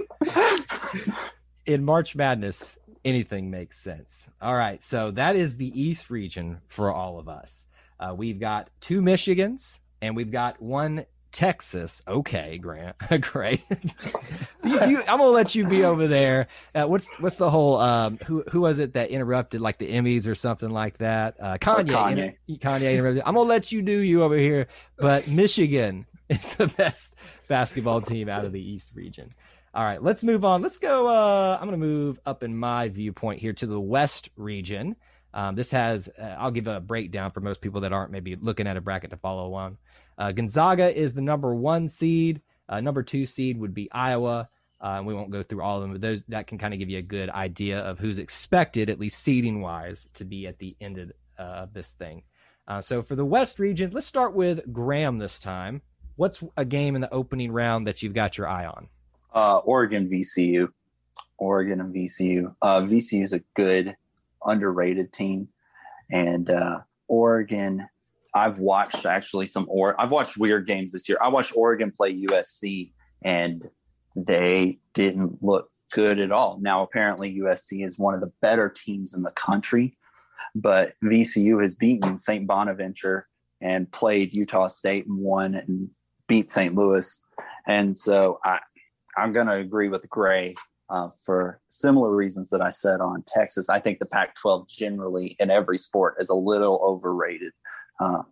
[0.76, 1.14] me.
[1.66, 4.30] In March Madness, anything makes sense.
[4.42, 7.66] All right, so that is the East region for all of us.
[7.98, 11.06] Uh, we've got two Michigans and we've got one
[11.36, 12.02] Texas.
[12.08, 13.62] Okay, Grant, great.
[14.64, 16.48] you, you, I'm gonna let you be over there.
[16.74, 17.76] Uh, what's what's the whole?
[17.76, 21.36] Um, who who was it that interrupted like the Emmys or something like that?
[21.40, 21.90] Uh, Kanye.
[21.90, 22.36] Kanye.
[22.48, 23.24] inter- Kanye interrupted.
[23.26, 24.68] I'm gonna let you do you over here,
[24.98, 27.16] but Michigan is the best
[27.50, 29.34] basketball team out of the East region.
[29.74, 30.62] All right, let's move on.
[30.62, 31.08] Let's go.
[31.08, 34.96] Uh, I'm going to move up in my viewpoint here to the West region.
[35.34, 38.68] Um, this has, uh, I'll give a breakdown for most people that aren't maybe looking
[38.68, 39.78] at a bracket to follow on.
[40.18, 42.42] Uh, Gonzaga is the number one seed.
[42.68, 44.50] Uh, number two seed would be Iowa.
[44.82, 46.90] Uh, we won't go through all of them, but those that can kind of give
[46.90, 50.76] you a good idea of who's expected, at least seeding wise, to be at the
[50.82, 52.24] end of, uh, this thing.
[52.68, 55.82] Uh, so for the West region, let's start with Graham this time.
[56.16, 58.88] What's a game in the opening round that you've got your eye on?
[59.34, 60.70] Uh, Oregon VCU,
[61.38, 62.56] Oregon and VCU.
[62.62, 63.96] Uh, VCU is a good,
[64.46, 65.48] underrated team,
[66.12, 67.88] and uh, Oregon.
[68.36, 71.18] I've watched actually some or I've watched weird games this year.
[71.22, 72.92] I watched Oregon play USC,
[73.24, 73.68] and
[74.16, 76.60] they didn't look good at all.
[76.62, 79.98] Now apparently USC is one of the better teams in the country,
[80.54, 82.46] but VCU has beaten St.
[82.46, 83.28] Bonaventure
[83.62, 85.90] and played Utah State and won and
[86.28, 86.76] beat St.
[86.76, 87.20] Louis
[87.68, 88.60] And so I,
[89.18, 90.56] I'm going to agree with Gray
[90.90, 93.70] uh, for similar reasons that I said on Texas.
[93.70, 97.54] I think the Pac 12 generally in every sport is a little overrated.
[98.00, 98.24] Uh,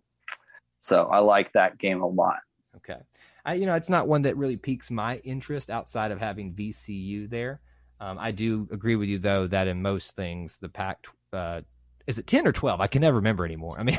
[0.78, 2.40] so I like that game a lot.
[2.76, 2.98] Okay.
[3.44, 7.28] I, you know, it's not one that really piques my interest outside of having VCU
[7.28, 7.60] there.
[8.00, 11.62] Um, I do agree with you, though, that in most things, the Pac uh,
[12.06, 12.80] is it 10 or 12?
[12.80, 13.76] I can never remember anymore.
[13.78, 13.98] I mean,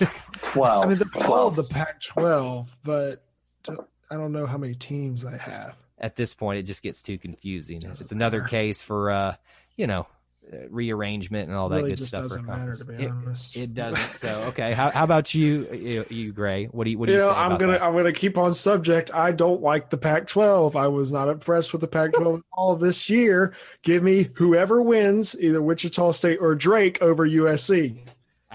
[0.42, 0.84] 12.
[0.84, 3.24] I mean, they're called the Pac 12, but
[4.10, 5.76] I don't know how many teams they have.
[5.98, 7.82] At this point, it just gets too confusing.
[7.82, 9.36] It's another case for, uh,
[9.76, 10.06] you know,
[10.68, 12.22] rearrangement and all that really good just stuff.
[12.22, 13.56] Doesn't matter to be it, honest.
[13.56, 14.16] It doesn't.
[14.16, 16.66] So okay, how, how about you, you, you, Gray?
[16.66, 17.30] What do you what do you, you know?
[17.30, 17.82] say I'm gonna that?
[17.82, 19.12] I'm gonna keep on subject.
[19.14, 20.76] I don't like the Pac-12.
[20.76, 23.54] I was not impressed with the Pac-12 all this year.
[23.82, 28.06] Give me whoever wins, either Wichita State or Drake over USC.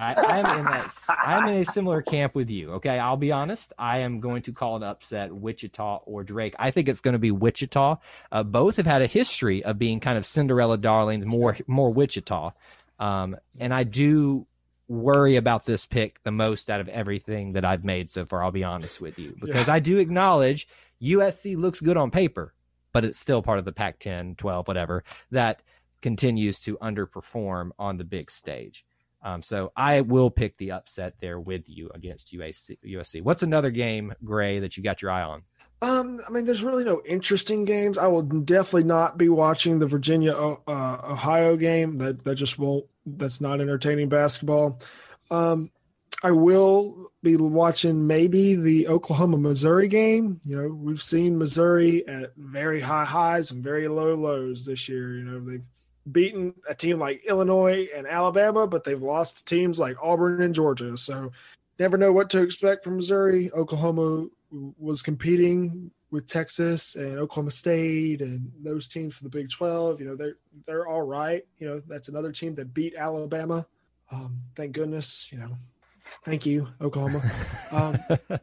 [0.02, 0.96] I, I'm in that.
[1.24, 2.72] I'm in a similar camp with you.
[2.74, 3.72] Okay, I'll be honest.
[3.78, 6.56] I am going to call an upset Wichita or Drake.
[6.58, 7.98] I think it's going to be Wichita.
[8.32, 12.52] Uh, both have had a history of being kind of Cinderella darlings, more more Wichita,
[13.00, 14.48] um, and I do
[14.88, 18.44] worry about this pick the most out of everything that I've made so far.
[18.44, 19.76] I'll be honest with you because Yeah.
[19.76, 20.68] I do acknowledge
[21.02, 22.54] USC looks good on paper,
[22.92, 25.62] but it's still part of the Pac-10, 12, whatever that
[26.02, 28.84] continues to underperform on the big stage.
[29.24, 32.78] Um, so I will pick the upset there with you against USC.
[32.86, 33.22] USC.
[33.22, 35.44] What's another game, Gray, that you got your eye on?
[35.84, 37.98] Um, I mean, there's really no interesting games.
[37.98, 41.98] I will definitely not be watching the Virginia uh, Ohio game.
[41.98, 42.86] That that just won't.
[43.06, 44.80] That's not entertaining basketball.
[45.32, 45.72] Um,
[46.24, 50.40] I will be watching maybe the Oklahoma Missouri game.
[50.46, 55.16] You know, we've seen Missouri at very high highs and very low lows this year.
[55.16, 55.66] You know, they've
[56.10, 60.56] beaten a team like Illinois and Alabama, but they've lost to teams like Auburn and
[60.56, 60.98] Georgia.
[60.98, 61.32] So
[61.80, 63.52] never know what to expect from Missouri.
[63.52, 64.28] Oklahoma
[64.80, 70.00] was competing with Texas and Oklahoma State and those teams for the Big 12.
[70.00, 70.36] You know, they're
[70.66, 71.44] they're all right.
[71.58, 73.66] You know, that's another team that beat Alabama.
[74.12, 75.58] Um, thank goodness, you know.
[76.24, 77.22] Thank you, Oklahoma.
[77.72, 77.98] Um,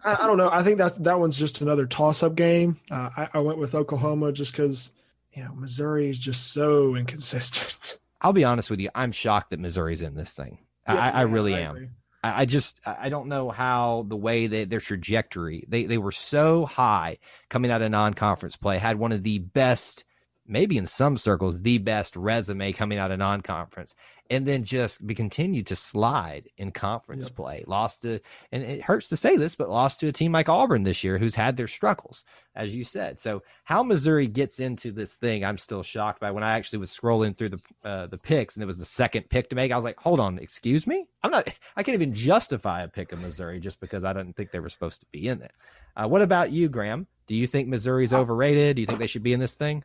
[0.06, 0.48] I, I don't know.
[0.50, 2.78] I think that's that one's just another toss-up game.
[2.90, 4.90] Uh, I, I went with Oklahoma just because
[5.32, 7.98] you know Missouri is just so inconsistent.
[8.20, 8.90] I'll be honest with you.
[8.94, 10.58] I'm shocked that Missouri's in this thing.
[10.86, 11.90] I, Yeah, I really I am.
[12.22, 16.12] I I just I don't know how the way that their trajectory they they were
[16.12, 20.04] so high coming out of non-conference play had one of the best
[20.48, 23.94] maybe in some circles the best resume coming out of non-conference
[24.30, 27.34] and then just be continued to slide in conference Yep.
[27.36, 28.20] play lost to
[28.52, 31.18] and it hurts to say this but lost to a team like Auburn this year
[31.18, 35.58] who's had their struggles as you said so how Missouri gets into this thing I'm
[35.58, 38.66] still shocked by when I actually was scrolling through the uh, the picks and it
[38.66, 41.48] was the second pick to make I was like hold on excuse me I'm not
[41.76, 44.68] I can't even justify a pick of Missouri just because I didn't think they were
[44.68, 45.52] supposed to be in it.
[45.96, 47.08] Uh, what about you, Graham?
[47.26, 48.76] Do you think Missouri's overrated?
[48.76, 49.82] Do you think they should be in this thing?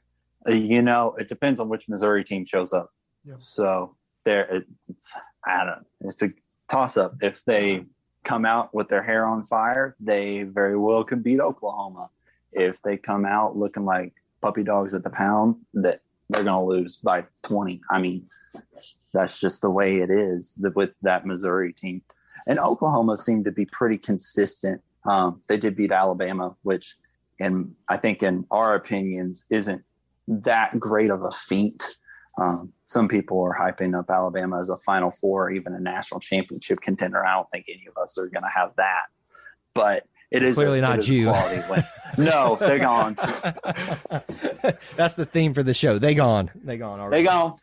[0.48, 2.92] Uh, You know, it depends on which Missouri team shows up.
[3.26, 3.40] Yep.
[3.40, 5.14] So there, it's
[5.46, 5.86] I don't.
[6.02, 6.32] It's a
[6.70, 7.16] toss up.
[7.22, 7.86] If they
[8.24, 12.10] come out with their hair on fire, they very well could beat Oklahoma.
[12.54, 16.70] If they come out looking like puppy dogs at the pound, that they're going to
[16.76, 17.82] lose by twenty.
[17.90, 18.26] I mean,
[19.14, 22.02] that's just the way it is with that Missouri team.
[22.48, 24.82] And Oklahoma seemed to be pretty consistent.
[25.06, 26.96] Um, they did beat Alabama, which,
[27.40, 29.82] and I think in our opinions, isn't
[30.28, 31.98] that great of a feat.
[32.42, 36.20] Um, some people are hyping up Alabama as a Final Four, or even a national
[36.20, 37.26] championship contender.
[37.26, 39.04] I don't think any of us are going to have that,
[39.74, 41.26] but it is Clearly a, not it is you.
[42.18, 43.16] No, they're gone.
[44.96, 46.00] That's the theme for the show.
[46.00, 46.50] They gone.
[46.56, 47.22] They gone already.
[47.22, 47.58] They gone.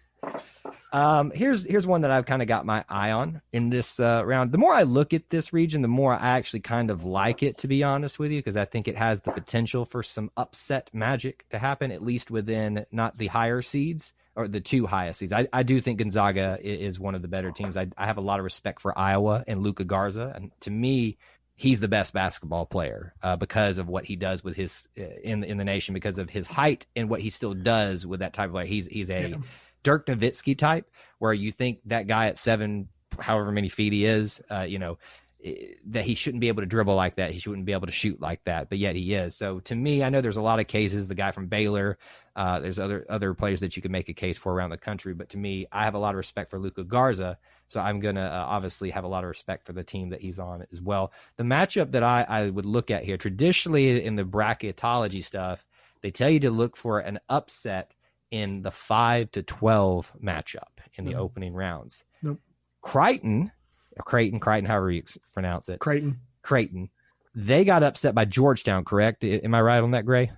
[0.93, 4.23] Um, here's here's one that I've kind of got my eye on in this uh,
[4.25, 4.53] round.
[4.53, 7.59] The more I look at this region, the more I actually kind of like it,
[7.59, 10.91] to be honest with you, because I think it has the potential for some upset
[10.93, 15.33] magic to happen, at least within not the higher seeds or the two highest seeds.
[15.33, 17.77] I, I do think Gonzaga is one of the better teams.
[17.77, 21.19] I, I have a lot of respect for Iowa and Luka Garza, and to me,
[21.57, 25.45] he's the best basketball player uh, because of what he does with his uh, in
[25.45, 28.49] in the nation, because of his height and what he still does with that type
[28.49, 28.67] of play.
[28.67, 29.37] He's he's a Yeah.
[29.83, 32.89] Dirk Nowitzki type, where you think that guy at seven,
[33.19, 34.99] however many feet he is, uh, you know,
[35.45, 37.31] eh, that he shouldn't be able to dribble like that.
[37.31, 39.37] He shouldn't be able to shoot like that, but yet he is.
[39.37, 41.09] So to me, I know there's a lot of cases.
[41.09, 41.99] The guy from Baylor,
[42.37, 45.15] uh, there's other other players that you could make a case for around the country,
[45.15, 47.39] but to me, I have a lot of respect for Luka Garza.
[47.69, 50.39] So I'm gonna uh, obviously have a lot of respect for the team that he's
[50.39, 51.13] on as well.
[51.37, 55.65] The matchup that I, I would look at here, traditionally in the bracketology stuff,
[56.03, 57.93] they tell you to look for an upset
[58.31, 61.19] in the five to twelve matchup in the No.
[61.21, 62.05] opening rounds.
[62.23, 62.39] Nope.
[62.83, 63.51] Crichton,
[63.97, 65.03] or Creighton, Crichton, however you
[65.35, 66.21] pronounce it, Creighton.
[66.43, 66.91] Creighton
[67.35, 69.23] They got upset by Georgetown, correct?
[69.25, 70.31] Am I right on that, Gray?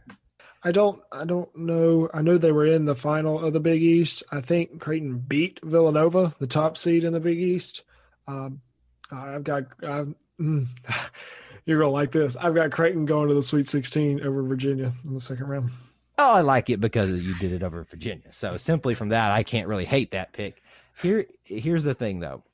[0.65, 2.09] I don't I don't know.
[2.15, 4.23] I know they were in the final of the Big East.
[4.31, 7.83] I think Creighton beat Villanova, the top seed in the Big East.
[8.29, 8.61] Um,
[9.11, 10.67] I've got I've, mm,
[11.67, 12.37] you're gonna like this.
[12.37, 15.71] I've got Creighton going to the Sweet 16 over Virginia in the second round.
[16.23, 18.29] Oh, I like it because you did it over Virginia.
[18.31, 20.63] So simply from that, I can't really hate that pick.
[21.01, 22.45] Here, here's the thing though.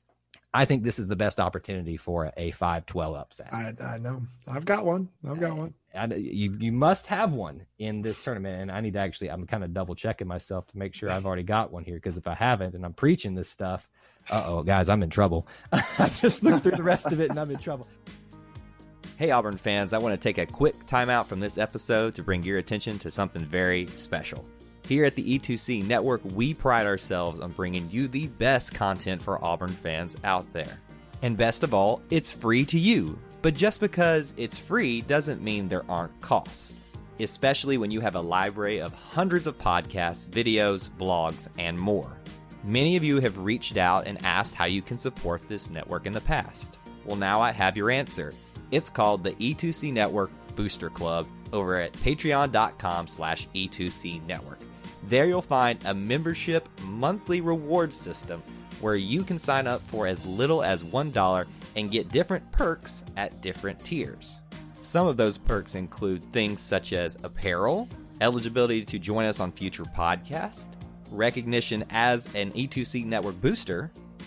[0.51, 3.53] I think this is the best opportunity for a 5-12 upset.
[3.53, 4.23] I, I know.
[4.47, 5.09] I've got one.
[5.23, 5.75] I've got one.
[5.93, 9.29] I, you you must have one in this tournament, and I need to actually.
[9.29, 12.17] I'm kind of double checking myself to make sure I've already got one here because
[12.17, 13.89] if I haven't, and I'm preaching this stuff,
[14.29, 15.47] uh oh, guys, I'm in trouble.
[15.71, 17.87] I just looked through the rest of it, and I'm in trouble.
[19.19, 22.41] Hey, Auburn fans, I want to take a quick timeout from this episode to bring
[22.41, 24.45] your attention to something very special.
[24.85, 29.43] Here at the E2C Network, we pride ourselves on bringing you the best content for
[29.43, 30.79] Auburn fans out there.
[31.21, 33.19] And best of all, it's free to you.
[33.41, 36.73] But just because it's free doesn't mean there aren't costs,
[37.19, 42.21] especially when you have a library of hundreds of podcasts, videos, blogs, and more.
[42.63, 46.13] Many of you have reached out and asked how you can support this network in
[46.13, 46.77] the past.
[47.03, 48.33] Well, now I have your answer.
[48.71, 54.59] It's called the E2C Network Booster Club over at patreon.com slash E2C Network.
[55.03, 58.43] There you'll find a membership monthly reward system
[58.81, 61.45] where you can sign up for as little as $1
[61.75, 64.41] and get different perks at different tiers.
[64.81, 67.87] Some of those perks include things such as apparel,
[68.21, 70.69] eligibility to join us on future podcasts,
[71.11, 73.91] recognition as an E2C network booster,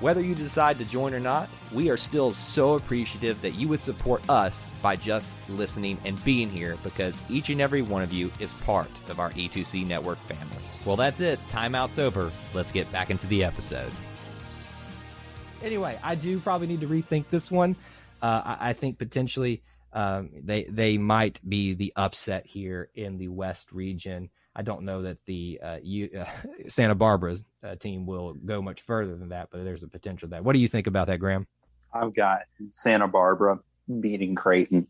[0.00, 3.82] Whether you decide to join or not, we are still so appreciative that you would
[3.82, 8.32] support us by just listening and being here because each and every one of you
[8.40, 10.56] is part of our E2C network family.
[10.86, 11.38] Well, that's it.
[11.50, 12.32] Timeout's over.
[12.54, 13.92] Let's get back into the episode.
[15.62, 17.76] Anyway, I do probably need to rethink this one.
[18.22, 23.72] Uh, I, think potentially um, they they might be the upset here in the West
[23.72, 24.30] region.
[24.54, 26.24] I don't know that the uh, U, uh,
[26.68, 30.44] Santa Barbara uh, team will go much further than that, but there's a potential that.
[30.44, 31.46] What do you think about that, Graham?
[31.92, 33.58] I've got Santa Barbara
[34.00, 34.86] beating Creighton.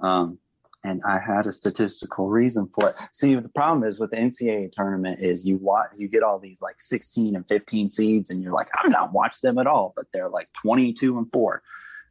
[0.00, 0.38] Um,
[0.86, 2.96] and I had a statistical reason for it.
[3.10, 6.62] See, the problem is with the NCAA tournament is you watch, you get all these
[6.62, 10.06] like 16 and 15 seeds, and you're like, I'm not watch them at all, but
[10.12, 11.62] they're like 22 and four.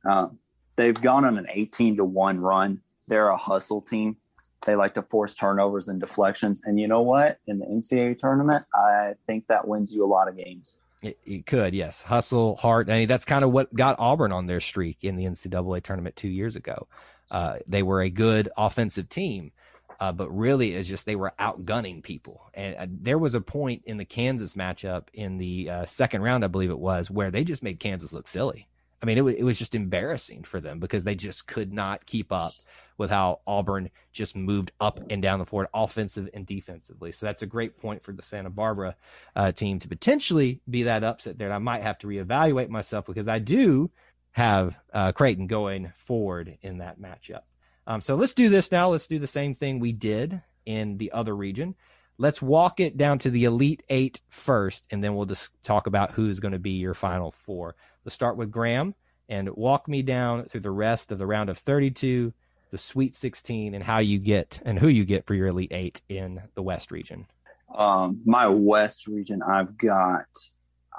[0.04, 0.38] Um,
[0.76, 2.82] they've gone on an 18 to one run.
[3.08, 4.18] They're a hustle team.
[4.66, 6.62] They like to force turnovers and deflections.
[6.66, 7.40] And you know what?
[7.48, 10.80] In the NCAA tournament, I think that wins you a lot of games.
[11.02, 12.02] It, it could, yes.
[12.02, 12.90] Hustle, heart.
[12.90, 16.16] I mean, that's kind of what got Auburn on their streak in the NCAA tournament
[16.16, 16.88] two years ago.
[17.30, 19.52] Uh, they were a good offensive team,
[20.00, 22.50] uh, but really it's just they were outgunning people.
[22.54, 26.44] And uh, there was a point in the Kansas matchup in the uh, second round,
[26.44, 28.68] I believe it was, where they just made Kansas look silly.
[29.02, 32.06] I mean, it, w- it was just embarrassing for them because they just could not
[32.06, 32.54] keep up
[32.98, 37.12] with how Auburn just moved up and down the floor, offensive and defensively.
[37.12, 38.96] So that's a great point for the Santa Barbara
[39.36, 41.48] uh, team to potentially be that upset there.
[41.48, 43.92] And I might have to reevaluate myself because I do
[44.32, 47.42] have uh, Creighton going forward in that matchup.
[47.88, 48.90] Um, so let's do this now.
[48.90, 51.76] Let's do the same thing we did in the other region.
[52.18, 56.12] Let's walk it down to the Elite Eight first, and then we'll just talk about
[56.12, 57.76] who's going to be your Final Four.
[58.04, 58.96] Let's start with Graham
[59.28, 62.34] and walk me down through the rest of the round of 32
[62.76, 66.02] the Sweet 16 and how you get and who you get for your Elite Eight
[66.10, 67.26] in the West region?
[67.74, 70.26] Um, my West region, I've got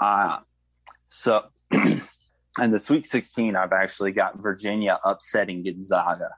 [0.00, 0.38] uh,
[1.08, 2.02] so and
[2.58, 6.30] the Sweet 16, I've actually got Virginia upsetting Gonzaga,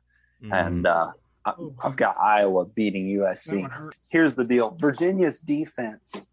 [0.43, 0.53] mm-hmm.
[0.53, 1.13] and uh,
[1.45, 3.93] I've got Iowa beating USC.
[4.11, 6.27] Here's the deal: Virginia's defense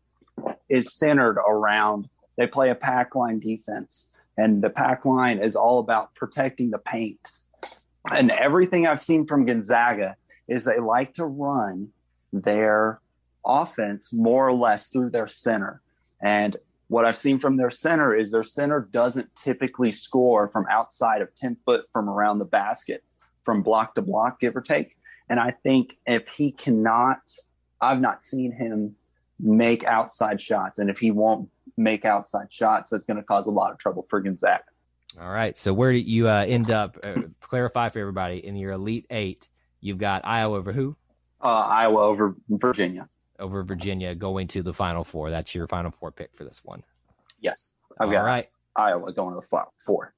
[0.67, 5.77] is centered around they play a pack line defense, and the pack line is all
[5.77, 7.29] about protecting the paint
[8.11, 10.15] and everything I've seen from Gonzaga
[10.47, 11.89] is they like to run
[12.31, 12.99] their
[13.45, 15.81] offense more or less through their center.
[16.21, 21.21] And what I've seen from their center is their center doesn't typically score from outside
[21.21, 23.03] of 10 foot from around the basket,
[23.43, 24.97] from block to block, give or take.
[25.29, 27.19] And I think if he cannot,
[27.81, 28.95] I've not seen him
[29.39, 30.77] make outside shots.
[30.79, 34.05] And if he won't make outside shots, that's going to cause a lot of trouble
[34.09, 34.63] for Gonzaga.
[35.19, 35.57] All right.
[35.57, 36.97] So where did you uh, end up?
[37.03, 39.47] Uh, clarify for everybody in your Elite Eight.
[39.81, 40.95] You've got Iowa over who?
[41.41, 43.07] Uh, Iowa over Virginia.
[43.39, 45.29] over Virginia going to the Final Four.
[45.29, 46.83] That's your Final Four pick for this one.
[47.39, 48.49] Yes, I've All got right.
[48.75, 50.13] Iowa going to the Final Four.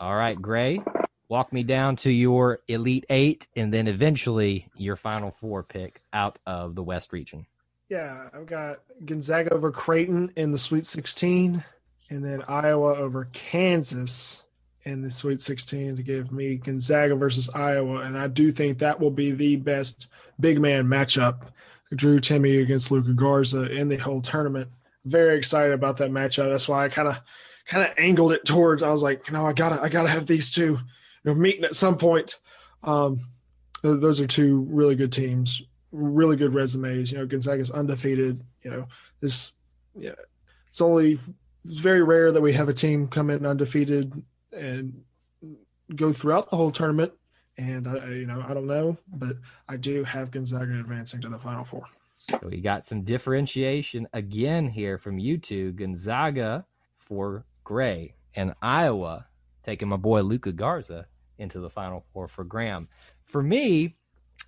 [0.00, 0.82] All right, Gray,
[1.28, 6.38] walk me down to your Elite Eight and then eventually your Final Four pick out
[6.46, 7.46] of the West region.
[7.88, 11.62] Yeah, I've got Gonzaga over Creighton in the Sweet 16,
[12.10, 14.42] and then Iowa over Kansas
[14.84, 18.00] in the Sweet 16 to give me Gonzaga versus Iowa.
[18.00, 21.48] And I do think that will be the best big man matchup.
[21.94, 24.68] Drew Timme against Luka Garza in the whole tournament.
[25.04, 26.50] Very excited about that matchup.
[26.50, 27.18] That's why I kind of
[27.66, 28.82] kind of angled it towards.
[28.82, 30.78] I was like, you know, I gotta I gotta have these two, you
[31.24, 32.38] know, meeting at some point.
[32.82, 33.20] Um,
[33.82, 37.12] th- those are two really good teams, really good resumes.
[37.12, 38.42] You know, Gonzaga's undefeated.
[38.62, 38.88] You know,
[39.20, 39.52] this
[39.94, 40.14] yeah,
[40.68, 41.20] it's only
[41.64, 45.02] it's very rare that we have a team come in undefeated and
[45.94, 47.12] go throughout the whole tournament.
[47.56, 49.36] And I, you know, I don't know, but
[49.68, 51.84] I do have Gonzaga advancing to the Final Four.
[52.16, 56.64] So we got some differentiation again here from you two Gonzaga
[56.96, 59.26] for Gray and Iowa
[59.62, 61.06] taking my boy Luka Garza
[61.38, 62.88] into the Final Four for Graham.
[63.26, 63.96] For me,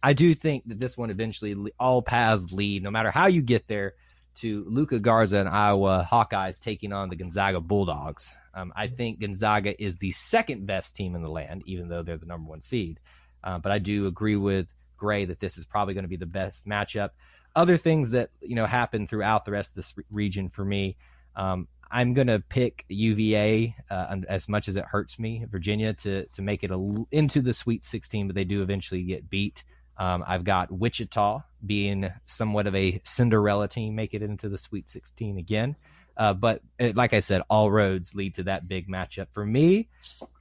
[0.02, 3.68] I do think that this one eventually all paths lead, no matter how you get
[3.68, 3.94] there,
[4.36, 8.34] to Luka Garza and Iowa Hawkeyes taking on the Gonzaga Bulldogs.
[8.54, 12.18] Um, I think Gonzaga is the second best team in the land, even though they're
[12.18, 13.00] the number one seed.
[13.42, 14.66] Uh, but I do agree with
[14.96, 17.10] Gray that this is probably going to be the best matchup.
[17.54, 20.96] Other things that you know happen throughout the rest of this re- region for me,
[21.36, 26.26] um, I'm going to pick UVA uh, as much as it hurts me, Virginia to
[26.26, 29.64] to make it a, into the Sweet 16, but they do eventually get beat.
[29.98, 34.90] Um, I've got Wichita being somewhat of a Cinderella team, make it into the Sweet
[34.90, 35.76] 16 again.
[36.16, 39.28] Uh, but uh, like I said, all roads lead to that big matchup.
[39.32, 39.88] For me,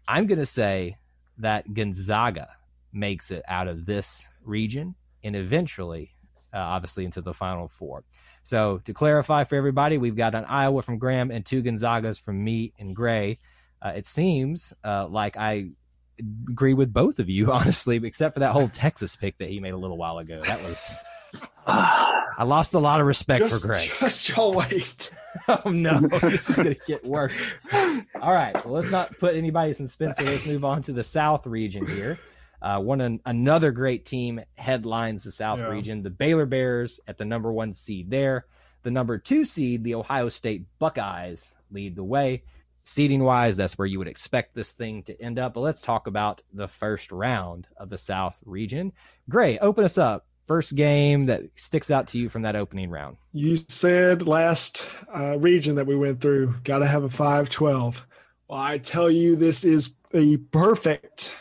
[0.08, 0.98] I'm going to say
[1.38, 2.48] that Gonzaga
[2.94, 6.12] makes it out of this region and eventually,
[6.54, 8.04] uh, obviously, into the Final Four.
[8.44, 12.44] So to clarify for everybody, we've got an Iowa from Graham and two Gonzagas from
[12.44, 13.40] me and Gray.
[13.82, 15.72] Uh, it seems uh, like I
[16.20, 19.74] agree with both of you, honestly, except for that whole Texas pick that he made
[19.74, 20.42] a little while ago.
[20.46, 20.94] That was
[21.68, 23.90] I lost a lot of respect Just, for Gray.
[24.00, 25.12] just y'all wait.
[25.50, 27.52] Oh no, this is gonna get worse.
[28.22, 30.18] All right, well, let's not put anybody in suspense.
[30.18, 30.30] here.
[30.30, 32.18] Let's move on to the South region here.
[32.62, 35.68] Uh, one an, another great team headlines the South Yeah.
[35.68, 36.04] region.
[36.04, 38.46] The Baylor Bears at the number one seed there.
[38.84, 42.44] The number two seed, the Ohio State Buckeyes, lead the way.
[42.88, 45.56] Seeding wise, that's where you would expect this thing to end up.
[45.56, 48.94] But let's talk about the first round of the South region.
[49.28, 50.28] Gray, open us up.
[50.46, 53.18] First game that sticks out to you from that opening round.
[53.32, 58.06] You said last uh, region that we went through, got to have a 512.
[58.48, 61.36] Well, I tell you, this is a perfect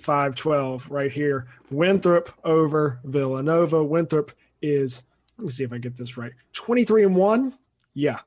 [0.00, 1.46] 512 right here.
[1.70, 3.84] Winthrop over Villanova.
[3.84, 5.02] Winthrop is,
[5.36, 7.52] let me see if I get this right, 23 and 1.
[7.94, 8.18] Yeah.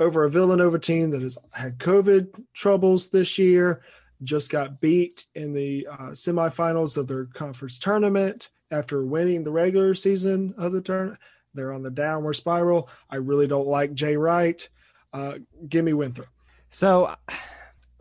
[0.00, 3.82] Over a Villanova team that has had COVID troubles this year,
[4.22, 9.94] just got beat in the uh, semifinals of their conference tournament after winning the regular
[9.94, 11.18] season of the tournament.
[11.54, 12.88] They're on the downward spiral.
[13.10, 14.68] I really don't like Jay Wright.
[15.12, 15.34] Uh,
[15.68, 16.28] give me Winthrop.
[16.70, 17.14] So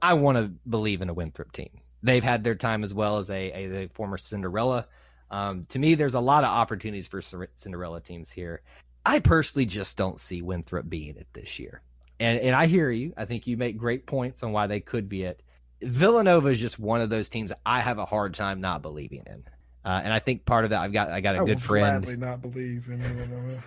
[0.01, 1.69] I want to believe in a Winthrop team.
[2.03, 4.87] They've had their time as well as a, a, a former Cinderella.
[5.31, 7.21] Um, to me, there's a lot of opportunities for
[7.55, 8.61] Cinderella teams here.
[9.05, 11.81] I personally just don't see Winthrop being it this year.
[12.19, 13.13] And and I hear you.
[13.17, 15.41] I think you make great points on why they could be it.
[15.81, 19.43] Villanova is just one of those teams I have a hard time not believing in.
[19.85, 22.03] Uh, and I think part of that I've got I got a I good friend.
[22.03, 23.63] gladly not believe in Villanova.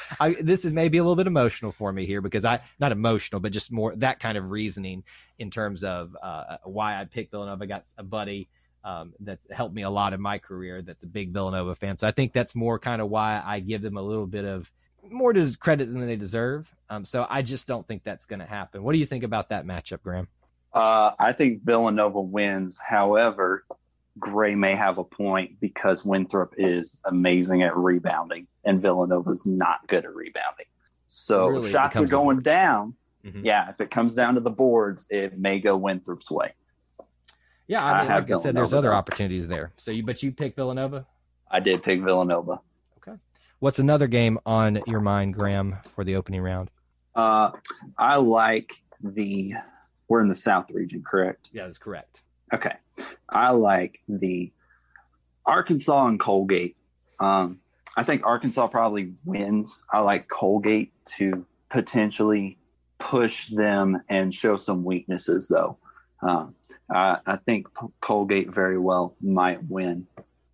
[0.20, 3.40] I, this is maybe a little bit emotional for me here because I not emotional,
[3.40, 5.02] but just more that kind of reasoning
[5.40, 7.64] in terms of uh, why I picked Villanova.
[7.64, 8.50] I got a buddy
[8.84, 10.80] um, that's helped me a lot in my career.
[10.80, 13.82] That's a big Villanova fan, so I think that's more kind of why I give
[13.82, 14.70] them a little bit of
[15.10, 16.72] more credit than they deserve.
[16.88, 18.82] Um, so I just don't think that's going to happen.
[18.82, 20.28] What do you think about that matchup, Graham?
[20.72, 22.78] Uh, I think Villanova wins.
[22.78, 23.64] However,
[24.18, 30.04] Gray may have a point because Winthrop is amazing at rebounding, and Villanova's not good
[30.04, 30.66] at rebounding.
[31.08, 32.94] So Really, shots are going down.
[33.24, 33.44] Mhm.
[33.44, 36.52] Yeah, if it comes down to the boards, it may go Winthrop's way.
[37.68, 39.72] Yeah, I I mean, have like I said, there's other opportunities there.
[39.76, 41.06] So you, but you pick Villanova.
[41.50, 42.60] I did pick Villanova.
[43.62, 46.68] What's another game on your mind, Graham, for the opening round?
[47.14, 47.52] Uh,
[47.96, 49.54] I like the.
[50.08, 51.48] We're in the South region, correct?
[51.52, 52.24] Yeah, that's correct.
[52.52, 52.74] Okay.
[53.28, 54.50] I like the
[55.46, 56.76] Arkansas and Colgate.
[57.20, 57.60] Um,
[57.96, 59.78] I think Arkansas probably wins.
[59.92, 62.58] I like Colgate to potentially
[62.98, 65.78] push them and show some weaknesses, though.
[66.20, 66.56] Um,
[66.92, 67.68] I, I think
[68.00, 70.08] Colgate very well might win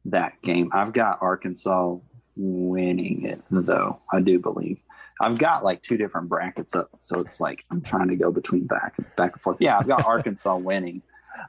[0.05, 0.71] that game.
[0.75, 1.97] I've got Arkansas
[2.39, 4.01] winning it, though.
[4.13, 4.79] I do believe.
[5.21, 8.67] I've got like two different brackets up, so it's like I'm trying to go between
[8.67, 9.59] back and back and forth.
[9.61, 11.03] Yeah, I've got Arkansas winning,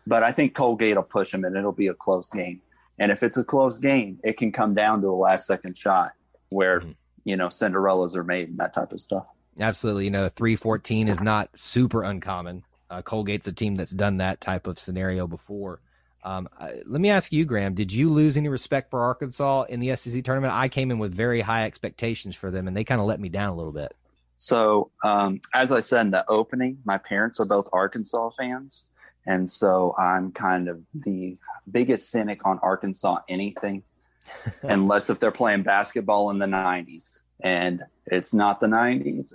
[0.07, 2.61] but I think Colgate will push them, and it'll be a close game.
[2.97, 6.13] And if it's a close game, it can come down to a last second shot
[6.49, 6.91] where mm-hmm.
[7.25, 9.27] you know Cinderellas are made and that type of stuff.
[9.59, 12.63] Absolutely, you know, three fourteen is not super uncommon.
[12.89, 15.79] Uh, Colgate's a team that's done that type of scenario before.
[16.24, 16.49] Um,
[16.86, 20.24] let me ask you, Graham, did you lose any respect for Arkansas in the SEC
[20.24, 20.53] tournament?
[20.53, 23.30] I came in with very high expectations for them, and they kind of let me
[23.30, 23.95] down a little bit.
[24.38, 28.88] So, um, as I said in the opening, my parents are both Arkansas fans.
[29.26, 31.38] And so I'm kind of the
[31.72, 33.84] biggest cynic on Arkansas anything,
[34.63, 37.24] unless if they're playing basketball in the 90s.
[37.41, 39.34] And it's not the 90s.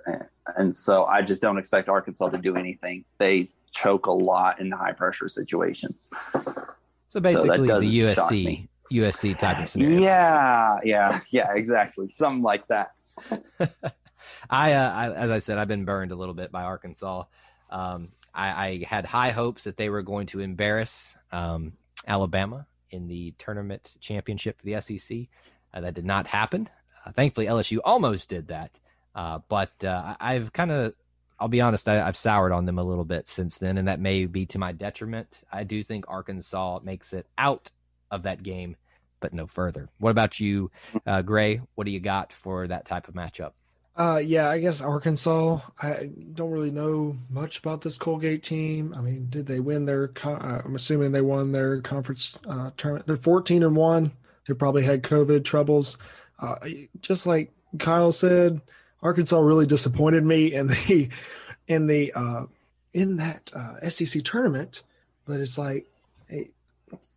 [0.57, 3.05] And so I just don't expect Arkansas to do anything.
[3.19, 6.11] They choke a lot in high pressure situations.
[7.15, 10.03] So basically, so the USC USC type of scenario.
[10.03, 12.91] Yeah, yeah, yeah, exactly, something like that.
[14.51, 17.23] I, uh, I, as I said, I've been burned a little bit by Arkansas.
[17.71, 23.07] Um, I, I, had high hopes that they were going to embarrass um, Alabama in
[23.07, 25.29] the tournament championship for the SEC.
[25.73, 26.69] Uh, that did not happen.
[27.07, 28.73] Uh, thankfully, LSU almost did that,
[29.15, 30.95] uh, but uh, I've kind of
[31.45, 34.01] I'll be honest, I, have soured on them a little bit since then, and that
[34.01, 35.43] may be to my detriment.
[35.53, 37.71] I do think Arkansas makes it out
[38.11, 38.77] of that game,
[39.21, 39.91] but no further.
[39.99, 40.71] What about you,
[41.07, 41.61] uh, Gray?
[41.75, 43.51] What do you got for that type of matchup?
[43.95, 45.59] Uh, yeah, I guess Arkansas.
[45.83, 48.95] I don't really know much about this Colgate team.
[48.97, 50.13] I mean, did they win their?
[50.25, 53.07] Uh, I'm assuming they won their conference uh, tournament.
[53.07, 54.13] They're 14 and one.
[54.49, 55.99] They probably had COVID troubles.
[56.39, 56.57] Uh,
[57.03, 58.63] just like Kyle said,
[59.05, 61.11] Arkansas really disappointed me in the
[61.69, 62.47] in the uh,
[62.93, 64.83] in that uh, SEC tournament.
[65.27, 65.87] But it's like,
[66.27, 66.51] hey,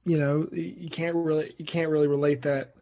[0.06, 2.76] you know, you can't really you can't really relate that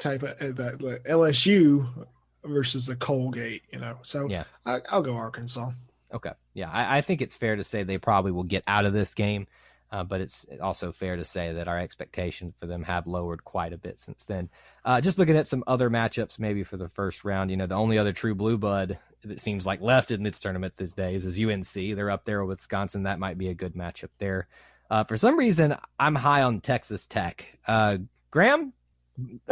[0.00, 2.06] type of uh, that LSU
[2.44, 3.62] versus the Colgate.
[3.72, 5.72] You know, so yeah, I, will go Arkansas.
[6.14, 8.92] Okay, yeah, I, I think it's fair to say they probably will get out of
[8.92, 9.48] this game.
[9.92, 13.74] Uh, but it's also fair to say that our expectations for them have lowered quite
[13.74, 14.48] a bit since then.
[14.86, 17.74] Uh, just looking at some other matchups, maybe for the first round, you know, the
[17.74, 21.38] only other true blue bud that seems like left in this tournament these days is
[21.38, 21.94] UNC.
[21.94, 23.02] They're up there with Wisconsin.
[23.02, 24.48] That might be a good matchup there.
[24.90, 27.46] Uh, for some reason, I'm high on Texas Tech.
[27.66, 27.98] Uh,
[28.30, 28.72] Graham,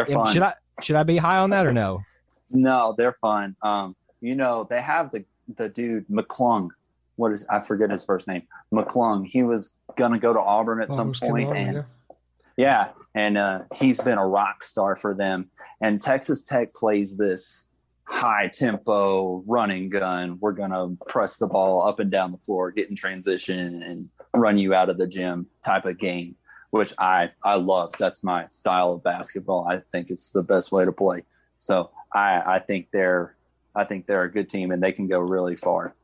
[0.07, 2.03] should I should I be high on that or no?
[2.53, 3.55] No, they're fine.
[3.63, 5.25] Um, you know, they have the
[5.55, 6.71] the dude McClung
[7.21, 8.43] what is I forget his first name
[8.73, 9.27] McClung.
[9.27, 11.85] He was gonna go to Auburn at some point, and yeah,
[12.57, 15.51] yeah and uh, he's been a rock star for them.
[15.81, 17.67] And Texas Tech plays this
[18.05, 20.39] high tempo running gun.
[20.41, 24.57] We're gonna press the ball up and down the floor, get in transition, and run
[24.57, 26.37] you out of the gym type of game,
[26.71, 27.95] which I I love.
[27.99, 29.69] That's my style of basketball.
[29.69, 31.25] I think it's the best way to play.
[31.59, 33.37] So I I think they're
[33.75, 35.95] I think they're a good team and they can go really far.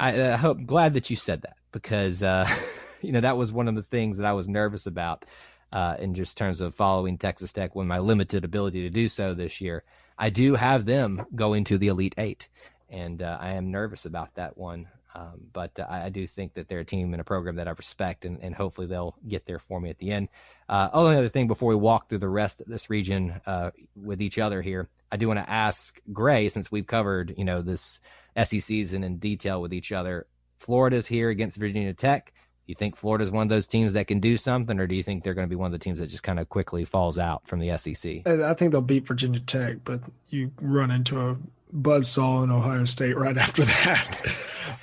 [0.00, 2.48] I uh, hope glad that you said that because uh,
[3.02, 5.26] you know that was one of the things that I was nervous about
[5.74, 9.34] uh, in just terms of following Texas Tech when my limited ability to do so
[9.34, 9.84] this year.
[10.18, 12.48] I do have them going to the Elite Eight,
[12.88, 14.88] and uh, I am nervous about that one.
[15.14, 17.66] Um, but uh, I, I, do think that they're a team and a program that
[17.66, 20.28] I respect, and, and hopefully they'll get there for me at the end.
[20.68, 24.22] Uh, only other thing before we walk through the rest of this region uh, with
[24.22, 28.00] each other here, I do want to ask Gray, since we've covered you know this
[28.36, 30.26] SEC season in detail with each other.
[30.58, 32.32] Florida's here against Virginia Tech.
[32.66, 35.24] You think Florida's one of those teams that can do something, or do you think
[35.24, 37.48] they're going to be one of the teams that just kind of quickly falls out
[37.48, 38.24] from the SEC?
[38.24, 41.36] I think they'll beat Virginia Tech, but you run into a
[41.74, 44.22] buzzsaw in Ohio State right after that.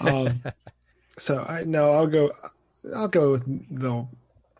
[0.01, 0.43] um,
[1.17, 2.31] so I no, I'll go.
[2.93, 4.09] I'll go with they'll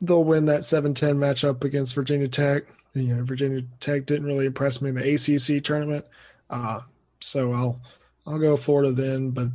[0.02, 2.64] they'll win that 7-10 matchup against Virginia Tech.
[2.94, 5.14] You know, Virginia Tech didn't really impress me in the
[5.58, 6.06] ACC tournament,
[6.50, 6.80] uh,
[7.20, 7.82] so I'll
[8.28, 9.48] I'll go Florida then, but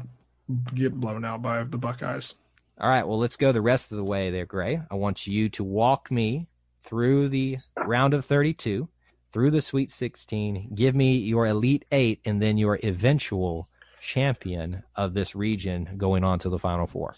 [0.75, 2.35] get blown out by the Buckeyes.
[2.81, 3.07] All right.
[3.07, 4.81] Well, let's go the rest of the way there, Gray.
[4.91, 6.49] I want you to walk me
[6.83, 8.89] through the round of 32,
[9.31, 10.71] through the Sweet 16.
[10.75, 13.69] Give me your Elite Eight and then your eventual
[14.01, 17.15] champion of this region going on to the Final Four.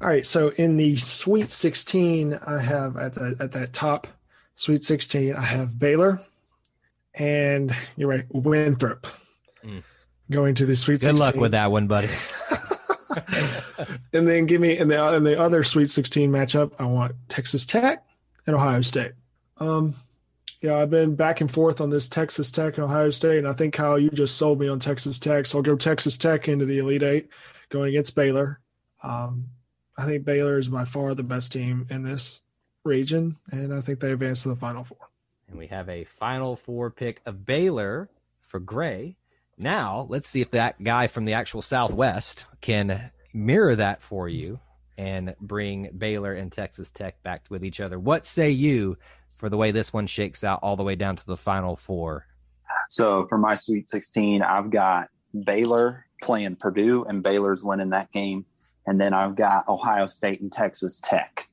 [0.00, 0.26] All right.
[0.26, 4.08] So in the Sweet 16, I have at the at that top
[4.56, 6.20] Sweet 16, I have Baylor,
[7.14, 9.06] and you're right, Winthrop.
[9.64, 9.82] Mm
[10.30, 11.18] going to the Sweet Good 16.
[11.18, 12.08] luck with that one, buddy.
[14.12, 17.64] and then give me in the in the other Sweet 16 matchup, I want Texas
[17.64, 18.04] Tech
[18.46, 19.12] and Ohio State.
[19.58, 19.94] Um,
[20.60, 23.52] yeah, I've been back and forth on this Texas Tech and Ohio State, and I
[23.52, 26.64] think Kyle, you just sold me on Texas Tech, so I'll go Texas Tech into
[26.64, 27.28] the Elite Eight,
[27.68, 28.60] going against Baylor.
[29.02, 29.46] Um,
[29.96, 32.40] I think Baylor is by far the best team in this
[32.84, 35.08] region, and I think they advance to the Final Four.
[35.48, 38.08] and we have a Final Four pick of Baylor
[38.40, 39.16] for Gray.
[39.58, 44.60] Now, let's see if that guy from the actual Southwest can mirror that for you
[44.98, 47.98] and bring Baylor and Texas Tech back with each other.
[47.98, 48.96] What say you
[49.38, 52.26] for the way this one shakes out all the way down to the Final Four?
[52.88, 55.08] So for my Sweet 16, I've got
[55.44, 58.44] Baylor playing Purdue, and Baylor's winning that game.
[58.86, 61.48] And then I've got Ohio State and Texas Tech.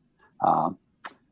[0.46, 0.78] Um,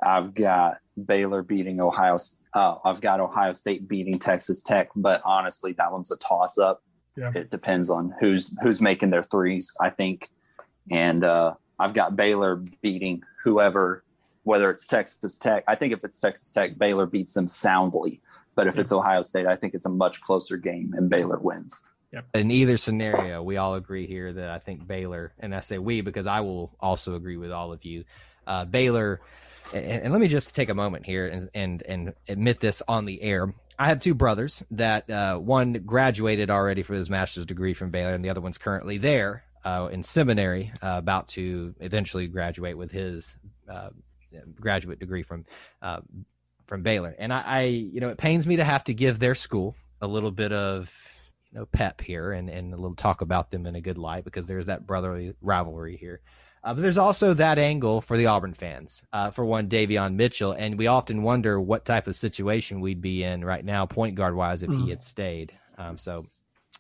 [0.04, 2.18] I've got Baylor beating Ohio.
[2.54, 6.84] Uh, I've got Ohio State beating Texas Tech, but honestly, that one's a toss up.
[7.16, 7.32] Yeah.
[7.36, 10.30] It depends on who's who's making their threes, I think.
[10.90, 14.04] And uh, I've got Baylor beating whoever,
[14.44, 15.64] whether it's Texas Tech.
[15.68, 18.22] I think if it's Texas Tech, Baylor beats them soundly.
[18.56, 21.82] But if it's Ohio State, I think it's a much closer game and Baylor wins.
[22.34, 26.02] In either scenario, we all agree here that I think Baylor, and I say we
[26.02, 28.04] because I will also agree with all of you.
[28.46, 29.22] Uh, Baylor,
[29.74, 33.06] and, and let me just take a moment here and, and and admit this on
[33.06, 33.54] the air.
[33.78, 38.14] I have two brothers that uh, one graduated already for his master's degree from Baylor,
[38.14, 42.92] and the other one's currently there uh, in seminary, uh, about to eventually graduate with
[42.92, 43.36] his
[43.72, 43.90] uh,
[44.60, 45.46] graduate degree from
[45.82, 46.02] uh,
[46.68, 47.16] from Baylor.
[47.18, 50.08] And I, I, you know, it pains me to have to give their school a
[50.08, 50.94] little bit of
[51.52, 54.24] you know pep here and and a little talk about them in a good light
[54.24, 56.22] because there's that brotherly rivalry here.
[56.64, 59.04] Uh, but there's also that angle for the Auburn fans.
[59.12, 63.24] Uh, for one, Davion Mitchell, and we often wonder what type of situation we'd be
[63.24, 65.54] in right now, point guard wise, if he had stayed.
[65.78, 66.28] Um, so